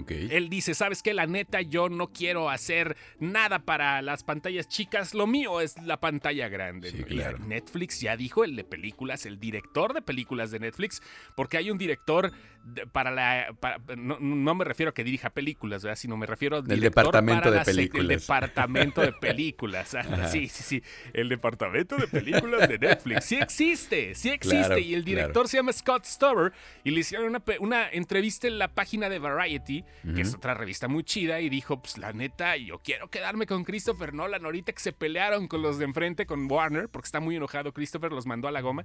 Él 0.08 0.48
dice, 0.48 0.74
¿sabes 0.74 1.02
qué? 1.02 1.14
La 1.14 1.26
neta, 1.26 1.60
yo 1.60 1.88
no 1.88 2.08
quiero 2.08 2.50
hacer 2.50 2.96
nada 3.18 3.60
para 3.60 4.02
las 4.02 4.24
pantallas 4.24 4.68
chicas, 4.68 5.14
lo 5.14 5.26
mío 5.26 5.60
es 5.60 5.80
la 5.82 6.00
pantalla 6.00 6.48
grande. 6.48 6.92
Netflix 7.46 8.00
ya 8.00 8.16
dijo, 8.16 8.44
el 8.44 8.56
de 8.56 8.64
películas, 8.64 9.26
el 9.26 9.38
director 9.38 9.92
de 9.94 10.02
películas 10.02 10.50
de 10.50 10.60
Netflix, 10.60 11.02
porque 11.34 11.56
hay 11.56 11.70
un 11.70 11.78
director 11.78 12.32
para 12.92 13.10
la... 13.10 13.54
no, 13.96 14.54
me 14.54 14.64
refiero 14.64 14.90
a 14.90 14.94
que 14.94 15.04
dirija 15.04 15.30
películas, 15.30 15.82
¿verdad? 15.82 15.96
sino 15.96 16.16
me 16.16 16.26
refiero 16.26 16.58
al 16.58 16.80
departamento 16.80 17.50
de 17.50 17.60
películas. 17.60 18.02
El 18.02 18.08
departamento 18.08 19.00
de 19.00 19.12
películas. 19.20 19.96
sí, 20.30 20.48
sí, 20.48 20.62
sí. 20.62 20.82
El 21.12 21.28
departamento 21.28 21.96
de 21.96 22.06
películas 22.06 22.68
de 22.68 22.78
Netflix. 22.78 23.24
Sí 23.24 23.36
existe, 23.36 24.14
sí 24.14 24.30
existe. 24.30 24.80
y 24.80 24.94
el 24.94 25.04
director 25.04 25.48
se 25.48 25.58
llama 25.58 25.72
Scott 25.72 26.04
Stover 26.04 26.52
y 26.84 26.90
le 26.90 27.00
hicieron 27.00 27.28
una, 27.28 27.42
una 27.60 27.90
entrevista 27.90 28.46
en 28.46 28.58
la 28.58 28.68
página 28.68 29.08
de 29.08 29.18
Variety 29.18 29.81
que 30.14 30.20
es 30.22 30.34
otra 30.34 30.54
revista 30.54 30.88
muy 30.88 31.04
chida, 31.04 31.40
y 31.40 31.48
dijo, 31.48 31.80
pues 31.80 31.98
la 31.98 32.12
neta, 32.12 32.56
yo 32.56 32.78
quiero 32.78 33.08
quedarme 33.10 33.46
con 33.46 33.64
Christopher 33.64 34.14
Nolan 34.14 34.44
ahorita 34.44 34.72
que 34.72 34.80
se 34.80 34.92
pelearon 34.92 35.48
con 35.48 35.62
los 35.62 35.78
de 35.78 35.84
enfrente, 35.84 36.26
con 36.26 36.50
Warner, 36.50 36.88
porque 36.88 37.06
está 37.06 37.20
muy 37.20 37.36
enojado 37.36 37.72
Christopher, 37.72 38.12
los 38.12 38.26
mandó 38.26 38.48
a 38.48 38.50
la 38.50 38.60
goma. 38.60 38.84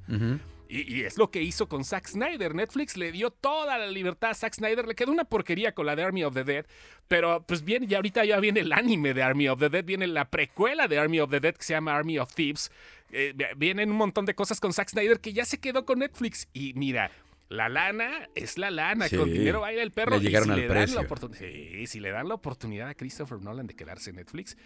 y, 0.70 1.04
es 1.04 1.18
lo 1.18 1.32
que 1.32 1.42
hizo 1.42 1.68
con 1.68 1.84
Zack 1.84 2.08
Snyder. 2.08 2.54
Netflix 2.56 2.98
le 2.98 3.12
dio 3.12 3.32
toda 3.32 3.78
la 3.78 3.88
libertad 3.88 4.32
a 4.32 4.34
Zack 4.34 4.54
Snyder, 4.54 4.88
le 4.88 4.96
quedó 4.96 5.12
una 5.12 5.26
porquería 5.26 5.74
con 5.74 5.86
la 5.86 5.96
de 5.96 6.04
Army 6.04 6.24
of 6.24 6.34
the 6.34 6.44
Dead, 6.44 6.66
pero 7.08 7.44
pues 7.48 7.64
bien, 7.64 7.88
ya 7.88 7.98
ahorita 7.98 8.26
ya 8.26 8.40
viene 8.40 8.62
el 8.62 8.74
anime 8.74 9.14
de 9.14 9.24
Army 9.24 9.48
of 9.48 9.60
the 9.60 9.70
Dead, 9.70 9.86
viene 9.86 10.08
la 10.08 10.30
precuela 10.30 10.88
de 10.88 11.00
Army 11.00 11.20
of 11.20 11.30
the 11.30 11.40
Dead 11.40 11.56
que 11.56 11.64
se 11.64 11.74
llama 11.74 11.96
Army 11.96 12.20
of 12.20 12.34
Thieves. 12.34 12.72
Eh, 13.12 13.34
vienen 13.56 13.92
un 13.92 13.98
montón 13.98 14.26
de 14.26 14.36
cosas 14.36 14.60
con 14.60 14.74
Zack 14.74 14.90
Snyder 14.90 15.20
que 15.20 15.32
ya 15.32 15.46
se 15.46 15.60
quedó 15.60 15.86
con 15.86 16.00
Netflix. 16.00 16.50
Y 16.54 16.74
mira, 16.74 17.12
la 17.50 17.70
lana 17.70 18.30
es 18.36 18.58
la 18.58 18.72
lana, 18.72 19.10
con 19.10 19.32
dinero 19.32 19.62
baila 19.62 19.82
el 19.82 19.92
perro. 19.92 20.18
Le 20.18 20.22
llegaron 20.22 20.52
y 20.52 20.56
si 20.56 20.62
le 20.62 20.68
Dan 20.68 20.96
la 20.96 21.08
sí, 21.34 21.88
si 21.88 22.00
le 22.00 22.12
dan 22.12 22.28
la 22.28 22.36
oportunidad 22.36 22.90
a 22.90 22.96
Christopher 22.96 23.42
Nolan 23.42 23.68
de 23.68 23.76
quedarse 23.76 24.10
en 24.10 24.18
Netflix, 24.18 24.58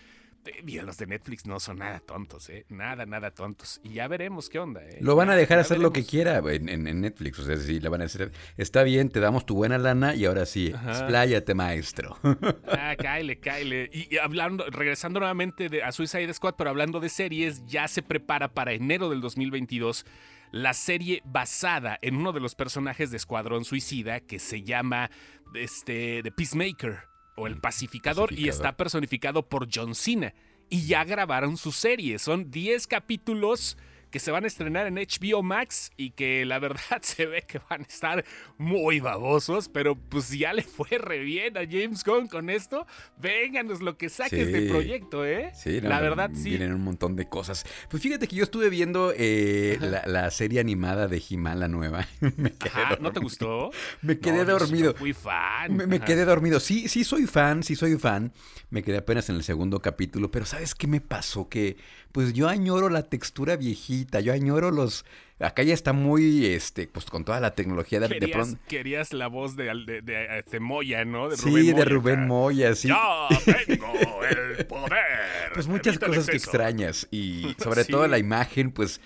Mira, 0.64 0.84
los 0.84 0.98
de 0.98 1.06
Netflix 1.06 1.46
no 1.46 1.60
son 1.60 1.80
nada 1.80 2.00
tontos, 2.00 2.50
¿eh? 2.50 2.66
Nada, 2.70 3.06
nada 3.06 3.32
tontos. 3.32 3.80
Y 3.84 3.94
ya 3.94 4.08
veremos 4.08 4.50
qué 4.50 4.60
onda, 4.60 4.82
¿eh? 4.84 4.98
Lo 5.00 5.16
van 5.16 5.30
a 5.30 5.36
dejar 5.36 5.60
hacer 5.60 5.78
lo 5.78 5.94
que 5.94 6.04
quiera 6.04 6.40
en, 6.40 6.68
en, 6.70 7.02
Netflix. 7.02 7.40
O 7.40 7.44
sea, 7.44 7.58
sí, 7.58 7.80
le 7.80 7.90
van 7.90 8.02
a 8.02 8.06
decir, 8.06 8.32
está 8.58 8.82
bien, 8.84 9.10
te 9.10 9.20
damos 9.20 9.46
tu 9.46 9.56
buena 9.56 9.78
lana 9.78 10.16
y 10.16 10.26
ahora 10.26 10.46
sí, 10.46 10.68
expláyate, 10.68 11.54
maestro. 11.54 12.18
Ah, 12.68 12.96
cáele, 12.98 13.40
cáele. 13.40 13.90
Y, 13.94 14.18
hablando, 14.18 14.66
regresando 14.70 15.20
nuevamente 15.20 15.70
de, 15.70 15.84
a 15.84 15.92
Suicide 15.92 16.34
Squad, 16.34 16.56
pero 16.58 16.70
hablando 16.70 17.00
de 17.00 17.10
series, 17.10 17.66
ya 17.66 17.88
se 17.88 18.02
prepara 18.02 18.54
para 18.54 18.74
enero 18.74 19.10
del 19.10 19.22
2022 19.22 20.06
la 20.52 20.74
serie 20.74 21.22
basada 21.26 21.98
en 22.02 22.16
uno 22.16 22.34
de 22.34 22.40
los 22.40 22.56
personajes 22.56 23.12
de 23.12 23.18
Escuadrón 23.18 23.66
Suicida 23.66 24.20
que 24.20 24.40
se 24.40 24.64
llama 24.64 25.10
este, 25.54 26.22
The 26.24 26.32
Peacemaker 26.32 27.00
o 27.36 27.48
El 27.48 27.60
Pacificador, 27.60 28.34
y 28.34 28.50
está 28.50 28.76
personificado 28.76 29.48
por 29.48 29.68
John 29.74 29.96
Cena. 29.96 30.34
Y 30.70 30.86
ya 30.86 31.04
grabaron 31.04 31.58
su 31.58 31.72
serie. 31.72 32.20
Son 32.20 32.52
10 32.52 32.88
capítulos 32.88 33.78
que 34.12 34.20
se 34.20 34.30
van 34.30 34.44
a 34.44 34.48
estrenar 34.48 34.88
en 34.88 34.96
HBO 34.96 35.42
Max 35.42 35.92
y 35.98 36.12
que 36.12 36.46
la 36.46 36.60
verdad 36.60 36.80
se 37.02 37.26
ve 37.26 37.42
que 37.44 37.60
van 37.70 37.82
a 37.82 37.86
estar 37.86 38.26
muy 38.58 39.00
babosos, 39.00 39.70
pero 39.70 39.96
pues 39.96 40.30
ya 40.30 40.54
le 40.54 40.64
fue 40.64 40.98
re 40.98 41.20
bien 41.20 41.58
a 41.58 41.62
James 41.62 42.04
Gunn 42.04 42.28
con 42.28 42.50
esto. 42.50 42.86
Vénganos 43.18 43.82
lo 43.82 43.98
que 43.98 44.10
saques 44.10 44.52
de 44.52 44.70
proyecto, 44.70 45.26
¿eh? 45.26 45.52
Sí, 45.56 45.82
la 45.82 46.00
verdad 46.02 46.30
sí. 46.34 46.50
Vienen 46.50 46.74
un 46.74 46.84
montón 46.84 47.16
de 47.16 47.28
cosas. 47.28 47.66
Pues 47.90 48.04
fíjate 48.04 48.28
que 48.28 48.36
yo 48.36 48.44
estuve 48.44 48.70
viendo 48.70 49.14
eh, 49.16 49.78
la, 50.06 50.30
serie 50.32 50.60
animada 50.60 51.08
de 51.08 51.18
he 51.18 51.56
la 51.56 51.68
nueva. 51.68 52.08
me 52.20 52.54
¿No 53.00 53.12
te 53.12 53.20
gustó? 53.20 53.72
me 54.02 54.20
quedé 54.20 54.44
dormido. 54.44 54.94
Fui 54.94 55.14
fan. 55.14 55.76
Me, 55.76 55.88
me 55.88 56.00
quedé 56.02 56.26
dormido. 56.26 56.60
Sí, 56.60 56.88
sí 56.90 57.04
soy 57.04 57.26
fan, 57.28 57.64
sí 57.64 57.76
soy 57.76 57.98
fan. 57.98 58.34
Me 58.70 58.84
quedé 58.84 58.98
apenas 58.98 59.30
en 59.30 59.38
el 59.38 59.44
segundo 59.44 59.82
capítulo, 59.82 60.32
pero 60.32 60.46
¿sabes 60.46 60.76
qué 60.76 60.88
me 60.88 61.02
pasó? 61.02 61.48
Que 61.48 61.78
pues 62.12 62.34
yo 62.34 62.50
añoro 62.50 62.90
la 62.90 63.04
textura 63.04 63.56
viejita, 63.56 64.20
yo 64.20 64.34
añoro 64.34 64.72
los... 64.72 65.06
Acá 65.40 65.64
ya 65.64 65.74
está 65.74 65.92
muy, 65.92 66.46
este, 66.46 66.88
pues 66.88 67.06
con 67.06 67.26
toda 67.26 67.40
la 67.40 67.56
tecnología 67.56 68.00
de, 68.00 68.10
querías, 68.10 68.32
pronto... 68.32 68.62
Querías 68.68 69.14
la 69.14 69.28
voz 69.28 69.56
de, 69.56 69.74
de, 70.04 70.40
este, 70.40 70.60
Moya, 70.60 71.04
¿no? 71.04 71.30
De 71.30 71.38
sí, 71.38 71.74
de 71.74 71.86
Rubén 71.86 72.28
Moya, 72.28 72.76
sí. 72.76 72.90
¡Ya 72.90 73.28
tengo 73.66 73.92
el 74.30 74.66
poder! 74.68 75.52
Pues 75.54 75.68
muchas 75.68 75.98
cosas 75.98 76.28
que 76.28 76.38
extrañas 76.38 77.08
y 77.10 77.56
sobre 77.58 77.86
todo 77.86 78.08
la 78.08 78.20
imagen, 78.20 78.72
pues 78.72 79.02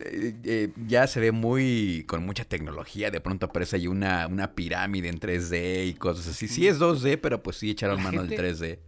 eh, 0.00 0.34
eh, 0.44 0.72
ya 0.86 1.06
se 1.06 1.20
ve 1.20 1.32
muy 1.32 2.04
con 2.08 2.24
mucha 2.24 2.44
tecnología. 2.44 3.10
De 3.10 3.20
pronto 3.20 3.46
aparece 3.46 3.76
ahí 3.76 3.86
una, 3.86 4.26
una 4.26 4.54
pirámide 4.54 5.08
en 5.08 5.20
3D 5.20 5.88
y 5.88 5.94
cosas 5.94 6.28
así. 6.28 6.48
Sí 6.48 6.66
es 6.66 6.78
2D, 6.78 7.18
pero 7.20 7.42
pues 7.42 7.56
sí 7.56 7.70
echaron 7.70 8.02
mano 8.02 8.20
al 8.20 8.30
3D. 8.30 8.78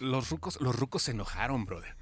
Los 0.00 0.30
rucos, 0.30 0.60
los 0.60 0.76
rucos 0.76 1.04
se 1.04 1.12
enojaron, 1.12 1.64
brother. 1.64 1.96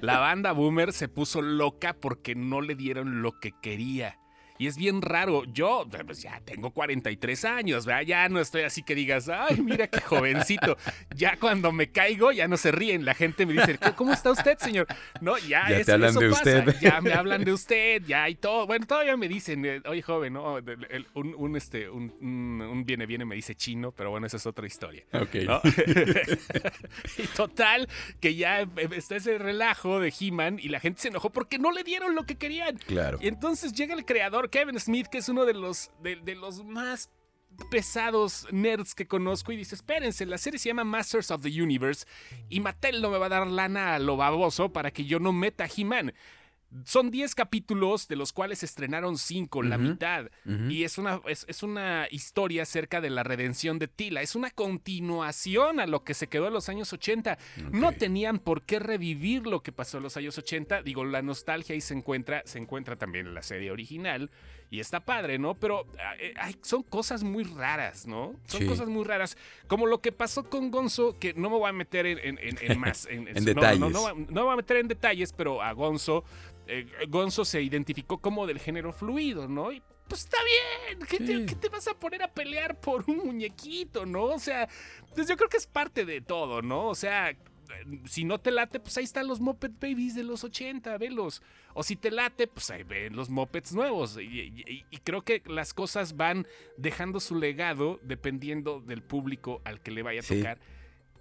La 0.00 0.18
banda 0.18 0.52
Boomer 0.52 0.92
se 0.92 1.08
puso 1.08 1.42
loca 1.42 1.94
porque 1.94 2.34
no 2.34 2.60
le 2.60 2.74
dieron 2.74 3.22
lo 3.22 3.38
que 3.38 3.52
quería. 3.62 4.18
Y 4.58 4.66
es 4.66 4.76
bien 4.76 5.02
raro. 5.02 5.44
Yo, 5.44 5.86
pues 6.04 6.22
ya 6.22 6.40
tengo 6.44 6.70
43 6.70 7.44
años, 7.44 7.86
¿verdad? 7.86 8.02
Ya 8.02 8.28
no 8.28 8.40
estoy 8.40 8.62
así 8.62 8.82
que 8.82 8.94
digas, 8.94 9.28
ay, 9.28 9.60
mira 9.60 9.86
qué 9.86 10.00
jovencito. 10.00 10.76
Ya 11.16 11.36
cuando 11.36 11.72
me 11.72 11.90
caigo, 11.90 12.30
ya 12.32 12.46
no 12.46 12.56
se 12.56 12.70
ríen. 12.70 13.04
La 13.04 13.14
gente 13.14 13.44
me 13.44 13.54
dice, 13.54 13.78
¿cómo 13.96 14.12
está 14.12 14.30
usted, 14.30 14.56
señor? 14.58 14.86
No, 15.20 15.36
ya, 15.38 15.68
ya 15.68 15.84
te 15.84 15.92
hablan 15.92 16.14
de 16.14 16.28
usted. 16.28 16.76
Ya 16.80 17.00
me 17.00 17.12
hablan 17.12 17.44
de 17.44 17.52
usted, 17.52 18.02
ya 18.06 18.24
hay 18.24 18.34
todo. 18.36 18.66
Bueno, 18.66 18.86
todavía 18.86 19.16
me 19.16 19.28
dicen, 19.28 19.64
eh, 19.64 19.80
oye, 19.86 20.02
joven, 20.02 20.34
¿no? 20.34 20.58
Un, 21.14 21.56
este, 21.56 21.88
un, 21.88 22.84
viene, 22.86 23.06
viene, 23.06 23.24
me 23.24 23.34
dice 23.34 23.54
chino, 23.54 23.92
pero 23.92 24.10
bueno, 24.10 24.26
esa 24.26 24.36
es 24.36 24.46
otra 24.46 24.66
historia. 24.66 25.04
Ok. 25.12 25.34
y 27.18 27.26
total, 27.34 27.88
que 28.20 28.34
ya 28.34 28.66
está 28.92 29.16
ese 29.16 29.38
relajo 29.38 30.00
de 30.00 30.12
He-Man 30.18 30.58
y 30.62 30.68
la 30.68 30.80
gente 30.80 31.00
se 31.02 31.08
enojó 31.08 31.30
porque 31.30 31.58
no 31.58 31.72
le 31.72 31.84
dieron 31.84 32.14
lo 32.14 32.24
que 32.24 32.36
querían. 32.36 32.76
Claro. 32.86 33.18
Y 33.20 33.28
entonces 33.28 33.72
llega 33.72 33.94
el 33.94 34.04
creador 34.04 34.47
Kevin 34.50 34.78
Smith, 34.78 35.06
que 35.06 35.18
es 35.18 35.28
uno 35.28 35.44
de 35.44 35.54
los, 35.54 35.90
de, 36.00 36.34
los 36.34 36.64
más 36.64 37.10
pesados 37.70 38.46
nerds 38.50 38.94
que 38.94 39.06
conozco 39.06 39.52
y 39.52 39.56
dice, 39.56 39.74
espérense, 39.74 40.26
la 40.26 40.38
serie 40.38 40.58
se 40.58 40.68
llama 40.68 40.84
Masters 40.84 41.30
of 41.30 41.42
the 41.42 41.62
Universe 41.62 42.06
y 42.48 42.60
Mattel 42.60 43.00
no 43.02 43.10
me 43.10 43.18
va 43.18 43.26
a 43.26 43.30
dar 43.30 43.46
lana 43.46 43.94
a 43.94 43.98
lo 43.98 44.16
baboso 44.16 44.72
para 44.72 44.90
que 44.90 45.04
yo 45.04 45.18
no 45.18 45.32
meta 45.32 45.64
a 45.64 45.70
He-Man. 45.74 46.12
Son 46.84 47.10
10 47.10 47.34
capítulos, 47.34 48.08
de 48.08 48.16
los 48.16 48.32
cuales 48.32 48.58
se 48.58 48.66
estrenaron 48.66 49.16
5, 49.16 49.62
la 49.62 49.78
mitad. 49.78 50.26
Y 50.68 50.84
es 50.84 50.98
una, 50.98 51.20
es, 51.26 51.62
una 51.62 52.06
historia 52.10 52.62
acerca 52.62 53.00
de 53.00 53.10
la 53.10 53.22
redención 53.22 53.78
de 53.78 53.88
Tila. 53.88 54.20
Es 54.20 54.34
una 54.34 54.50
continuación 54.50 55.80
a 55.80 55.86
lo 55.86 56.04
que 56.04 56.14
se 56.14 56.26
quedó 56.26 56.48
en 56.48 56.52
los 56.52 56.68
años 56.68 56.92
80. 56.92 57.38
No 57.72 57.92
tenían 57.92 58.38
por 58.38 58.62
qué 58.62 58.78
revivir 58.78 59.46
lo 59.46 59.62
que 59.62 59.72
pasó 59.72 59.96
en 59.96 60.02
los 60.02 60.16
años 60.16 60.36
80. 60.36 60.82
Digo, 60.82 61.04
la 61.04 61.22
nostalgia 61.22 61.74
ahí 61.74 61.80
se 61.80 61.94
encuentra, 61.94 62.42
se 62.44 62.58
encuentra 62.58 62.96
también 62.96 63.26
en 63.26 63.34
la 63.34 63.42
serie 63.42 63.70
original. 63.70 64.30
Y 64.70 64.80
está 64.80 65.00
padre, 65.00 65.38
¿no? 65.38 65.54
Pero 65.54 65.86
eh, 66.18 66.34
son 66.62 66.82
cosas 66.82 67.22
muy 67.22 67.44
raras, 67.44 68.06
¿no? 68.06 68.34
Son 68.46 68.66
cosas 68.66 68.88
muy 68.88 69.04
raras. 69.04 69.36
Como 69.66 69.86
lo 69.86 70.00
que 70.00 70.12
pasó 70.12 70.48
con 70.48 70.70
Gonzo, 70.70 71.18
que 71.18 71.32
no 71.34 71.48
me 71.48 71.56
voy 71.56 71.68
a 71.68 71.72
meter 71.72 72.06
en, 72.06 72.78
más. 72.78 73.06
En, 73.06 73.24
detalles. 73.44 73.80
No, 73.80 73.88
no, 73.88 74.14
me 74.14 74.42
voy 74.42 74.52
a 74.52 74.56
meter 74.56 74.76
en 74.76 74.88
detalles, 74.88 75.32
pero 75.32 75.62
a 75.62 75.72
Gonzo 75.72 76.24
eh, 76.68 76.86
Gonzo 77.08 77.44
se 77.44 77.62
identificó 77.62 78.18
como 78.18 78.46
del 78.46 78.58
género 78.58 78.92
fluido, 78.92 79.48
¿no? 79.48 79.72
Y 79.72 79.82
pues 80.06 80.22
está 80.22 80.38
bien, 80.44 81.06
¿Qué, 81.06 81.54
te, 81.54 81.68
vas 81.68 81.86
a 81.88 81.94
poner 81.94 82.22
a 82.22 82.28
pelear 82.28 82.80
por 82.80 83.04
un 83.08 83.18
muñequito, 83.18 84.06
no? 84.06 84.24
O 84.24 84.38
sea, 84.38 84.68
pues 85.14 85.28
yo 85.28 85.36
creo 85.36 85.48
que 85.50 85.58
es 85.58 85.66
parte 85.66 86.06
de 86.06 86.20
todo, 86.22 86.62
¿no? 86.62 86.86
O 86.88 86.94
sea, 86.94 87.36
si 88.06 88.24
no 88.24 88.38
te 88.38 88.50
late, 88.50 88.80
pues 88.80 88.96
ahí 88.98 89.04
están 89.04 89.26
los 89.26 89.40
Moped 89.40 89.72
Babies 89.80 90.14
de 90.14 90.24
los 90.24 90.44
80, 90.44 90.96
velos. 90.98 91.42
O 91.74 91.82
si 91.82 91.96
te 91.96 92.10
late, 92.10 92.46
pues 92.46 92.70
ahí 92.70 92.82
ven 92.82 93.14
los 93.14 93.30
Mopeds 93.30 93.72
nuevos. 93.72 94.18
Y, 94.20 94.84
creo 95.04 95.22
que 95.22 95.42
las 95.46 95.74
cosas 95.74 96.16
van 96.16 96.46
dejando 96.76 97.20
su 97.20 97.36
legado 97.36 98.00
dependiendo 98.02 98.80
del 98.80 99.02
público 99.02 99.60
al 99.64 99.80
que 99.80 99.90
le 99.90 100.02
vaya 100.02 100.20
a 100.20 100.24
tocar. 100.24 100.58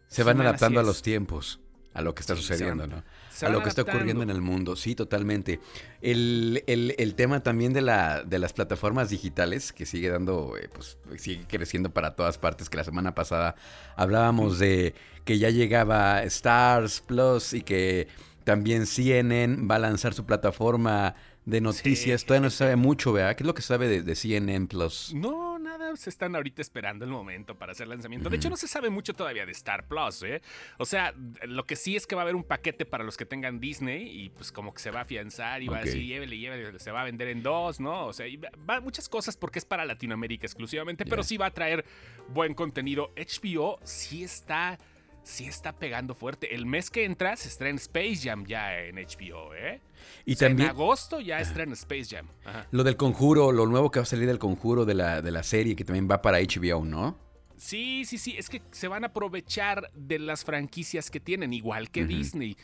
Se 0.07 0.23
van 0.23 0.41
adaptando 0.41 0.79
a 0.79 0.83
los 0.83 1.01
tiempos 1.01 1.59
a 1.93 2.01
lo 2.01 2.13
que 2.13 2.21
está 2.21 2.35
sucediendo, 2.35 2.85
¿no? 2.87 3.03
A 3.41 3.49
lo 3.49 3.61
que 3.61 3.69
está 3.69 3.83
ocurriendo 3.83 4.23
en 4.23 4.29
el 4.29 4.41
mundo, 4.41 4.75
sí, 4.75 4.95
totalmente. 4.95 5.59
El, 6.01 7.13
tema 7.15 7.41
también 7.41 7.73
de, 7.73 7.81
la, 7.81 8.23
de 8.23 8.39
las 8.39 8.53
plataformas 8.53 9.09
digitales, 9.09 9.73
que 9.73 9.85
sigue 9.85 10.09
dando, 10.09 10.55
eh, 10.57 10.69
pues 10.73 10.97
sigue 11.17 11.45
creciendo 11.47 11.89
para 11.91 12.15
todas 12.15 12.37
partes, 12.37 12.69
que 12.69 12.77
la 12.77 12.83
semana 12.83 13.15
pasada 13.15 13.55
hablábamos 13.95 14.59
de 14.59 14.93
que 15.25 15.37
ya 15.37 15.49
llegaba 15.49 16.23
Stars 16.23 17.01
Plus 17.01 17.53
y 17.53 17.61
que 17.61 18.07
también 18.43 18.85
CNN 18.85 19.67
va 19.67 19.75
a 19.75 19.79
lanzar 19.79 20.13
su 20.13 20.25
plataforma 20.25 21.15
de 21.45 21.61
noticias. 21.61 22.23
Todavía 22.25 22.45
no 22.45 22.49
se 22.49 22.57
sabe 22.57 22.75
mucho, 22.75 23.13
¿verdad? 23.13 23.35
¿Qué 23.35 23.43
es 23.43 23.47
lo 23.47 23.53
que 23.53 23.61
sabe 23.61 23.87
de, 23.87 24.03
de 24.03 24.15
CNN 24.15 24.67
Plus? 24.67 25.13
No, 25.13 25.46
Se 25.95 26.09
están 26.09 26.35
ahorita 26.35 26.61
esperando 26.61 27.05
el 27.05 27.11
momento 27.11 27.55
para 27.55 27.71
hacer 27.71 27.87
lanzamiento. 27.87 28.29
De 28.29 28.37
hecho, 28.37 28.49
no 28.49 28.57
se 28.57 28.67
sabe 28.67 28.89
mucho 28.89 29.13
todavía 29.13 29.45
de 29.45 29.51
Star 29.51 29.87
Plus, 29.87 30.23
¿eh? 30.23 30.41
O 30.77 30.85
sea, 30.85 31.13
lo 31.43 31.65
que 31.65 31.75
sí 31.75 31.95
es 31.95 32.05
que 32.05 32.15
va 32.15 32.21
a 32.21 32.23
haber 32.23 32.35
un 32.35 32.43
paquete 32.43 32.85
para 32.85 33.03
los 33.03 33.17
que 33.17 33.25
tengan 33.25 33.59
Disney 33.59 34.23
y 34.23 34.29
pues 34.29 34.51
como 34.51 34.73
que 34.73 34.81
se 34.81 34.91
va 34.91 34.99
a 34.99 35.03
afianzar 35.03 35.61
y 35.61 35.67
va 35.67 35.77
a 35.77 35.83
decir, 35.83 36.03
llévele, 36.03 36.37
llévele, 36.37 36.79
se 36.79 36.91
va 36.91 37.01
a 37.01 37.05
vender 37.05 37.29
en 37.29 37.41
dos, 37.41 37.79
¿no? 37.79 38.07
O 38.07 38.13
sea, 38.13 38.25
va, 38.69 38.81
muchas 38.81 39.07
cosas 39.09 39.37
porque 39.37 39.59
es 39.59 39.65
para 39.65 39.85
Latinoamérica 39.85 40.45
exclusivamente, 40.45 41.05
pero 41.05 41.23
sí 41.23 41.37
va 41.37 41.47
a 41.47 41.51
traer 41.51 41.85
buen 42.29 42.53
contenido. 42.53 43.13
HBO 43.15 43.79
sí 43.83 44.23
está 44.23 44.79
sí 45.27 45.45
está 45.45 45.73
pegando 45.73 46.15
fuerte. 46.15 46.55
El 46.55 46.65
mes 46.65 46.89
que 46.89 47.03
entra 47.03 47.35
se 47.35 47.49
estrena 47.49 47.77
Space 47.77 48.17
Jam 48.23 48.45
ya 48.45 48.79
en 48.79 48.95
HBO, 48.95 49.53
¿eh? 49.53 49.81
Y 50.25 50.35
también, 50.35 50.69
en 50.69 50.75
agosto 50.75 51.19
ya 51.19 51.39
estrena 51.39 51.73
Space 51.73 52.15
Jam. 52.15 52.27
Lo 52.71 52.83
del 52.83 52.95
conjuro, 52.95 53.51
lo 53.51 53.65
nuevo 53.65 53.91
que 53.91 53.99
va 53.99 54.03
a 54.03 54.05
salir 54.05 54.27
del 54.27 54.39
conjuro 54.39 54.85
de 54.85 54.93
la, 54.93 55.21
de 55.21 55.31
la 55.31 55.43
serie, 55.43 55.75
que 55.75 55.83
también 55.83 56.07
va 56.09 56.21
para 56.21 56.39
HBO, 56.39 56.85
¿no? 56.85 57.19
Sí, 57.57 58.05
sí, 58.05 58.17
sí. 58.17 58.35
Es 58.37 58.49
que 58.49 58.61
se 58.71 58.87
van 58.87 59.03
a 59.03 59.07
aprovechar 59.07 59.91
de 59.93 60.19
las 60.19 60.45
franquicias 60.45 61.11
que 61.11 61.19
tienen, 61.19 61.53
igual 61.53 61.89
que 61.89 62.05
Disney. 62.05 62.55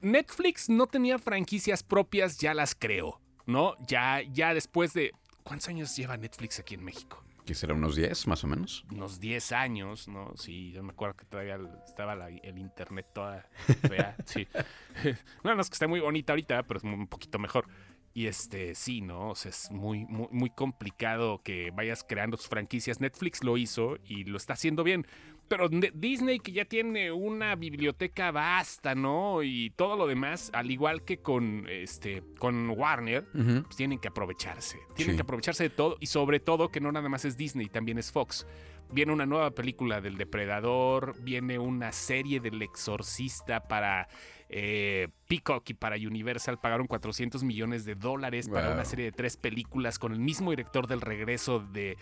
Netflix 0.00 0.68
no 0.68 0.86
tenía 0.86 1.18
franquicias 1.18 1.82
propias, 1.82 2.38
ya 2.38 2.54
las 2.54 2.74
creo, 2.74 3.20
¿no? 3.46 3.74
Ya, 3.86 4.22
ya 4.22 4.54
después 4.54 4.92
de. 4.92 5.12
¿Cuántos 5.42 5.68
años 5.68 5.94
lleva 5.96 6.16
Netflix 6.16 6.58
aquí 6.58 6.74
en 6.74 6.84
México? 6.84 7.23
¿Qué 7.44 7.54
será 7.54 7.74
unos 7.74 7.96
10 7.96 8.26
más 8.26 8.42
o 8.44 8.46
menos? 8.46 8.86
Unos 8.90 9.20
10 9.20 9.52
años, 9.52 10.08
¿no? 10.08 10.32
Sí, 10.36 10.72
yo 10.72 10.82
me 10.82 10.92
acuerdo 10.92 11.16
que 11.16 11.26
todavía 11.26 11.58
estaba 11.86 12.14
el 12.28 12.58
internet 12.58 13.06
toda 13.12 13.46
fea. 13.86 14.16
sí. 14.24 14.48
no, 15.44 15.54
no 15.54 15.60
es 15.60 15.68
que 15.68 15.74
esté 15.74 15.86
muy 15.86 16.00
bonita 16.00 16.32
ahorita, 16.32 16.62
pero 16.62 16.78
es 16.78 16.84
un 16.84 17.06
poquito 17.06 17.38
mejor. 17.38 17.66
Y 18.14 18.28
este, 18.28 18.74
sí, 18.74 19.00
¿no? 19.00 19.30
O 19.30 19.34
sea, 19.34 19.50
es 19.50 19.70
muy, 19.72 20.06
muy, 20.06 20.28
muy 20.30 20.48
complicado 20.48 21.42
que 21.42 21.70
vayas 21.72 22.04
creando 22.04 22.36
tus 22.36 22.48
franquicias. 22.48 23.00
Netflix 23.00 23.42
lo 23.42 23.56
hizo 23.56 23.98
y 24.06 24.24
lo 24.24 24.36
está 24.36 24.52
haciendo 24.52 24.84
bien. 24.84 25.06
Pero 25.48 25.68
Disney 25.68 26.38
que 26.38 26.52
ya 26.52 26.64
tiene 26.64 27.12
una 27.12 27.54
biblioteca 27.54 28.30
vasta, 28.30 28.94
¿no? 28.94 29.42
Y 29.42 29.70
todo 29.70 29.96
lo 29.96 30.06
demás, 30.06 30.50
al 30.54 30.70
igual 30.70 31.04
que 31.04 31.18
con 31.18 31.66
este 31.68 32.22
con 32.38 32.70
Warner, 32.70 33.26
pues 33.32 33.76
tienen 33.76 33.98
que 33.98 34.08
aprovecharse. 34.08 34.78
Tienen 34.94 35.16
que 35.16 35.22
aprovecharse 35.22 35.64
de 35.64 35.70
todo 35.70 35.96
y 36.00 36.06
sobre 36.06 36.40
todo 36.40 36.70
que 36.70 36.80
no 36.80 36.92
nada 36.92 37.08
más 37.08 37.24
es 37.24 37.36
Disney, 37.36 37.68
también 37.68 37.98
es 37.98 38.10
Fox. 38.10 38.46
Viene 38.90 39.12
una 39.12 39.26
nueva 39.26 39.50
película 39.50 40.00
del 40.00 40.16
Depredador, 40.16 41.14
viene 41.20 41.58
una 41.58 41.90
serie 41.92 42.38
del 42.40 42.60
Exorcista 42.62 43.66
para 43.66 44.08
eh, 44.48 45.08
Peacock 45.26 45.68
y 45.70 45.74
para 45.74 45.96
Universal 45.96 46.60
pagaron 46.60 46.86
400 46.86 47.42
millones 47.42 47.84
de 47.84 47.94
dólares 47.94 48.48
para 48.48 48.72
una 48.72 48.84
serie 48.84 49.06
de 49.06 49.12
tres 49.12 49.36
películas 49.36 49.98
con 49.98 50.12
el 50.12 50.20
mismo 50.20 50.50
director 50.50 50.86
del 50.86 51.00
regreso 51.00 51.58
de, 51.58 51.96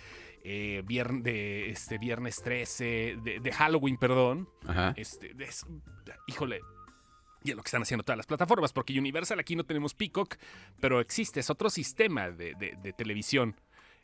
eh, 0.45 0.83
de 0.87 1.71
este, 1.71 1.99
Viernes 1.99 2.43
13, 2.43 3.19
de, 3.23 3.53
Halloween, 3.53 3.97
perdón. 3.97 4.49
Este, 4.97 5.35
híjole, 6.27 6.61
y 7.45 7.51
es 7.51 7.57
lo 7.57 7.63
que 7.63 7.69
están 7.69 7.83
haciendo 7.83 8.05
todas 8.05 8.17
las 8.17 8.27
plataformas, 8.27 8.73
porque 8.73 8.99
Universal 8.99 9.39
aquí 9.39 9.57
no 9.57 9.65
tenemos 9.65 9.95
Peacock, 9.95 10.37
pero 10.81 11.01
existe, 11.01 11.41
es 11.41 11.51
otro 11.51 11.71
sistema 11.71 12.31
de, 12.31 12.55
de 12.55 12.93
televisión 12.93 13.57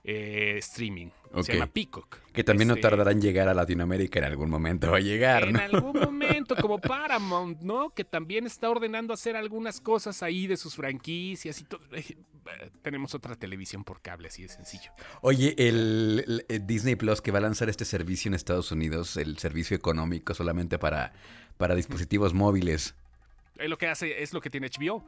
eh, 0.05 0.57
streaming. 0.59 1.09
Se 1.43 1.53
llama 1.53 1.67
Peacock. 1.67 2.17
Que 2.33 2.43
también 2.43 2.69
no 2.69 2.75
este, 2.75 2.89
tardará 2.89 3.13
en 3.13 3.21
llegar 3.21 3.49
a 3.49 3.55
Latinoamérica 3.55 4.19
en 4.19 4.25
algún 4.25 4.49
momento. 4.49 4.91
Va 4.91 4.97
a 4.97 5.01
llegar, 5.01 5.49
En 5.49 5.57
algún 5.59 6.01
momento, 6.01 6.57
como 6.57 6.79
Paramount, 6.79 7.61
¿no? 7.61 7.91
Que 7.91 8.05
también 8.05 8.47
está 8.47 8.71
ordenando 8.71 9.13
hacer 9.13 9.37
algunas 9.37 9.81
cosas 9.81 10.23
ahí 10.23 10.47
de 10.47 10.57
sus 10.57 10.75
franquicias 10.75 11.61
y 11.61 11.65
todo. 11.65 11.81
Eh, 11.93 12.17
tenemos 12.83 13.15
otra 13.15 13.37
televisión 13.37 13.85
por 13.85 14.01
cable, 14.01 14.29
así 14.29 14.43
de 14.43 14.49
sencillo. 14.49 14.91
Oye, 15.21 15.55
el, 15.59 16.45
Disney 16.63 16.97
Plus 16.97 17.21
que 17.21 17.31
va 17.31 17.39
a 17.39 17.43
lanzar 17.43 17.69
este 17.69 17.85
servicio 17.85 18.31
en 18.31 18.35
Estados 18.35 18.73
Unidos, 18.73 19.17
el 19.19 19.39
servicio 19.39 19.77
económico 19.77 20.33
solamente 20.33 20.79
para, 20.79 21.13
para 21.59 21.75
dispositivos 21.75 22.33
móviles. 22.33 22.95
Es 23.59 23.69
lo 23.69 23.77
que 23.77 23.89
hace, 23.89 24.23
es 24.23 24.33
lo 24.33 24.41
que 24.41 24.51
tiene 24.51 24.69
HBO. 24.69 25.05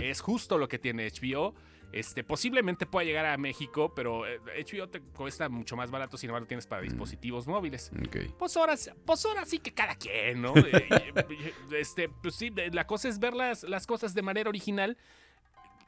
Es 0.00 0.20
justo 0.20 0.58
lo 0.58 0.68
que 0.68 0.80
tiene 0.80 1.08
HBO. 1.08 1.54
Este, 1.92 2.22
posiblemente 2.22 2.86
pueda 2.86 3.04
llegar 3.04 3.26
a 3.26 3.36
México, 3.36 3.92
pero 3.94 4.20
HBO 4.22 4.84
eh, 4.84 4.88
te 4.90 5.00
cuesta 5.00 5.48
mucho 5.48 5.76
más 5.76 5.90
barato 5.90 6.16
si 6.16 6.26
no 6.26 6.38
lo 6.38 6.46
tienes 6.46 6.66
para 6.66 6.82
mm. 6.82 6.84
dispositivos 6.84 7.46
móviles. 7.46 7.90
Pues, 8.38 8.56
ahora, 8.56 8.74
pues 9.04 9.24
ahora 9.26 9.44
sí 9.44 9.58
que 9.58 9.72
cada 9.72 9.94
quien, 9.96 10.42
¿no? 10.42 10.54
este, 11.72 12.08
pues 12.08 12.34
sí, 12.34 12.52
la 12.72 12.86
cosa 12.86 13.08
es 13.08 13.18
ver 13.18 13.34
las, 13.34 13.64
las 13.64 13.86
cosas 13.86 14.14
de 14.14 14.22
manera 14.22 14.48
original 14.48 14.96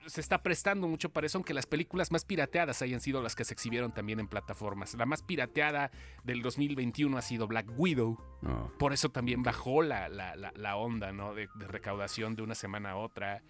se 0.06 0.20
está 0.20 0.42
prestando 0.42 0.88
mucho 0.88 1.10
para 1.10 1.26
eso, 1.26 1.38
aunque 1.38 1.54
las 1.54 1.66
películas 1.66 2.10
más 2.10 2.24
pirateadas 2.24 2.82
hayan 2.82 3.00
sido 3.00 3.22
las 3.22 3.36
que 3.36 3.44
se 3.44 3.54
exhibieron 3.54 3.92
también 3.92 4.20
en 4.20 4.28
plataformas. 4.28 4.94
La 4.94 5.06
más 5.06 5.22
pirateada 5.22 5.90
del 6.24 6.42
2021 6.42 7.16
ha 7.16 7.22
sido 7.22 7.46
Black 7.46 7.66
Widow. 7.76 8.18
Oh. 8.44 8.72
Por 8.78 8.92
eso 8.92 9.10
también 9.10 9.42
bajó 9.42 9.82
la, 9.82 10.08
la, 10.08 10.34
la, 10.34 10.76
onda 10.76 11.12
¿no? 11.12 11.34
de, 11.34 11.48
recaudación 11.54 12.34
de 12.34 12.42
una 12.42 12.54
semana 12.54 12.92
a 12.92 12.96
otra 12.96 13.42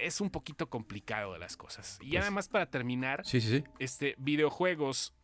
es 0.00 0.20
un 0.20 0.30
poquito 0.30 0.68
complicado 0.68 1.32
de 1.32 1.38
las 1.38 1.56
cosas. 1.56 1.98
Y 2.02 2.16
además 2.16 2.48
para 2.48 2.66
terminar, 2.66 3.24
Sí, 3.24 3.40
sí, 3.40 3.58
sí. 3.58 3.64
este, 3.78 4.14
videojuegos, 4.18 5.14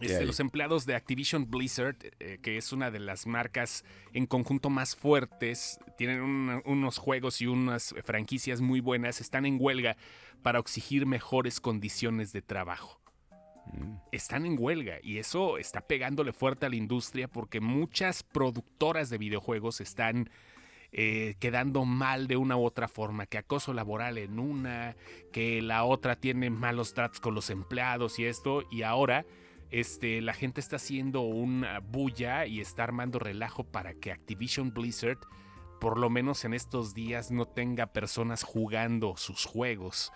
¿Qué 0.00 0.06
este, 0.06 0.24
los 0.26 0.38
empleados 0.38 0.86
de 0.86 0.94
Activision 0.94 1.50
Blizzard, 1.50 1.96
eh, 2.20 2.38
que 2.40 2.56
es 2.56 2.72
una 2.72 2.90
de 2.92 3.00
las 3.00 3.26
marcas 3.26 3.84
en 4.12 4.26
conjunto 4.26 4.70
más 4.70 4.94
fuertes, 4.94 5.80
tienen 5.96 6.20
un- 6.20 6.62
unos 6.66 6.98
juegos 6.98 7.40
y 7.40 7.48
unas 7.48 7.92
franquicias 8.04 8.60
muy 8.60 8.78
buenas, 8.80 9.20
están 9.20 9.44
en 9.44 9.56
huelga 9.60 9.96
para 10.42 10.60
exigir 10.60 11.04
mejores 11.04 11.60
condiciones 11.60 12.32
de 12.32 12.42
trabajo. 12.42 13.00
Están 14.12 14.46
en 14.46 14.56
huelga 14.58 14.98
y 15.02 15.18
eso 15.18 15.58
está 15.58 15.82
pegándole 15.82 16.32
fuerte 16.32 16.64
a 16.64 16.68
la 16.70 16.76
industria 16.76 17.28
porque 17.28 17.60
muchas 17.60 18.22
productoras 18.22 19.10
de 19.10 19.18
videojuegos 19.18 19.80
están 19.82 20.30
eh, 20.92 21.36
quedando 21.38 21.84
mal 21.84 22.28
de 22.28 22.36
una 22.36 22.56
u 22.56 22.64
otra 22.64 22.88
forma, 22.88 23.26
que 23.26 23.38
acoso 23.38 23.72
laboral 23.74 24.18
en 24.18 24.38
una, 24.38 24.96
que 25.32 25.60
la 25.60 25.84
otra 25.84 26.16
tiene 26.16 26.50
malos 26.50 26.94
tratos 26.94 27.20
con 27.20 27.34
los 27.34 27.50
empleados 27.50 28.18
y 28.18 28.24
esto, 28.24 28.62
y 28.70 28.82
ahora 28.82 29.26
este, 29.70 30.22
la 30.22 30.32
gente 30.32 30.60
está 30.60 30.76
haciendo 30.76 31.20
una 31.20 31.80
bulla 31.80 32.46
y 32.46 32.60
está 32.60 32.84
armando 32.84 33.18
relajo 33.18 33.64
para 33.64 33.92
que 33.94 34.12
Activision 34.12 34.72
Blizzard, 34.72 35.18
por 35.78 35.98
lo 35.98 36.08
menos 36.08 36.44
en 36.44 36.54
estos 36.54 36.94
días, 36.94 37.30
no 37.30 37.46
tenga 37.46 37.86
personas 37.86 38.42
jugando 38.42 39.16
sus 39.16 39.44
juegos. 39.44 40.12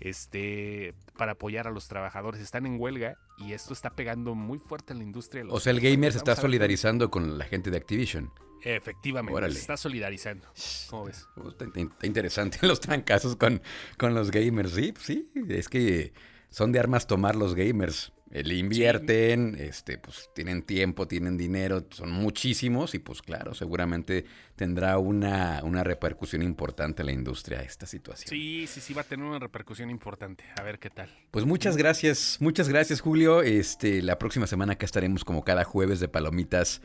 Este, 0.00 0.94
para 1.16 1.32
apoyar 1.32 1.68
a 1.68 1.70
los 1.70 1.86
trabajadores. 1.86 2.40
Están 2.40 2.66
en 2.66 2.80
huelga 2.80 3.18
y 3.38 3.52
esto 3.52 3.72
está 3.72 3.90
pegando 3.90 4.34
muy 4.34 4.58
fuerte 4.58 4.92
en 4.92 4.98
la 4.98 5.04
industria. 5.04 5.42
de 5.42 5.48
los 5.48 5.56
O 5.56 5.60
sea, 5.60 5.70
el 5.70 5.80
gamer 5.80 6.10
se 6.10 6.18
está 6.18 6.32
a 6.32 6.36
solidarizando 6.36 7.08
con 7.08 7.38
la 7.38 7.44
gente 7.44 7.70
de 7.70 7.76
Activision. 7.76 8.32
Efectivamente, 8.64 9.36
Órale. 9.36 9.54
se 9.54 9.60
está 9.60 9.76
solidarizando. 9.76 10.46
¿Cómo 10.88 11.04
ves? 11.04 11.26
Está, 11.50 12.06
interesante 12.06 12.58
los 12.66 12.80
trancazos 12.80 13.36
con, 13.36 13.62
con 13.98 14.14
los 14.14 14.30
gamers. 14.30 14.72
Sí, 14.72 14.94
sí, 15.00 15.30
es 15.48 15.68
que 15.68 16.12
son 16.50 16.72
de 16.72 16.78
armas 16.78 17.06
tomar 17.06 17.34
los 17.36 17.54
gamers. 17.54 18.12
Eh, 18.32 18.42
Le 18.44 18.54
invierten, 18.54 19.56
este, 19.60 19.98
pues 19.98 20.30
tienen 20.34 20.62
tiempo, 20.62 21.06
tienen 21.06 21.36
dinero, 21.36 21.86
son 21.90 22.10
muchísimos 22.10 22.94
y 22.94 22.98
pues 22.98 23.20
claro, 23.20 23.52
seguramente 23.52 24.24
tendrá 24.56 24.96
una, 24.96 25.60
una 25.64 25.84
repercusión 25.84 26.42
importante 26.42 27.02
en 27.02 27.06
la 27.06 27.12
industria 27.12 27.60
esta 27.60 27.84
situación. 27.84 28.30
Sí, 28.30 28.66
sí, 28.66 28.80
sí, 28.80 28.94
va 28.94 29.02
a 29.02 29.04
tener 29.04 29.26
una 29.26 29.38
repercusión 29.38 29.90
importante. 29.90 30.44
A 30.58 30.62
ver 30.62 30.78
qué 30.78 30.88
tal. 30.88 31.10
Pues 31.30 31.44
muchas 31.44 31.76
gracias, 31.76 32.38
muchas 32.40 32.70
gracias 32.70 33.02
Julio. 33.02 33.42
Este, 33.42 34.00
la 34.00 34.18
próxima 34.18 34.46
semana 34.46 34.74
acá 34.74 34.86
estaremos 34.86 35.24
como 35.24 35.44
cada 35.44 35.64
jueves 35.64 36.00
de 36.00 36.08
palomitas. 36.08 36.80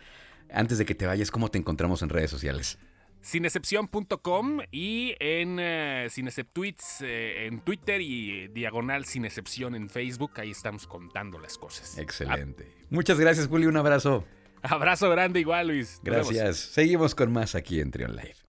Antes 0.52 0.78
de 0.78 0.86
que 0.86 0.96
te 0.96 1.06
vayas, 1.06 1.32
¿cómo 1.32 1.50
te 1.50 1.58
encontramos 1.58 2.02
en 2.02 2.10
redes 2.10 2.32
sociales? 2.32 2.78
Sinexcepción.com 3.22 4.60
y 4.72 5.16
en 5.20 5.58
eh, 5.60 6.08
eh, 6.08 7.46
en 7.46 7.60
Twitter 7.60 8.00
y 8.00 8.32
eh, 8.32 8.50
diagonal 8.54 9.06
Cinexcepción 9.06 9.76
en 9.76 9.90
Facebook. 9.90 10.32
Ahí 10.36 10.52
estamos 10.52 10.88
contando 10.88 11.40
las 11.40 11.58
cosas. 11.58 11.98
Excelente. 11.98 12.72
Muchas 12.90 13.20
gracias 13.20 13.48
Julio, 13.48 13.70
un 13.70 13.78
abrazo. 13.78 14.24
Abrazo 14.62 15.10
grande 15.10 15.40
igual, 15.40 15.68
Luis. 15.68 16.00
Nos 16.04 16.04
vemos. 16.04 16.32
Gracias. 16.32 16.58
Seguimos 16.58 17.16
con 17.16 17.32
más 17.32 17.56
aquí 17.56 17.82
en 17.82 17.92
Trion 17.92 18.16
Live. 18.16 18.38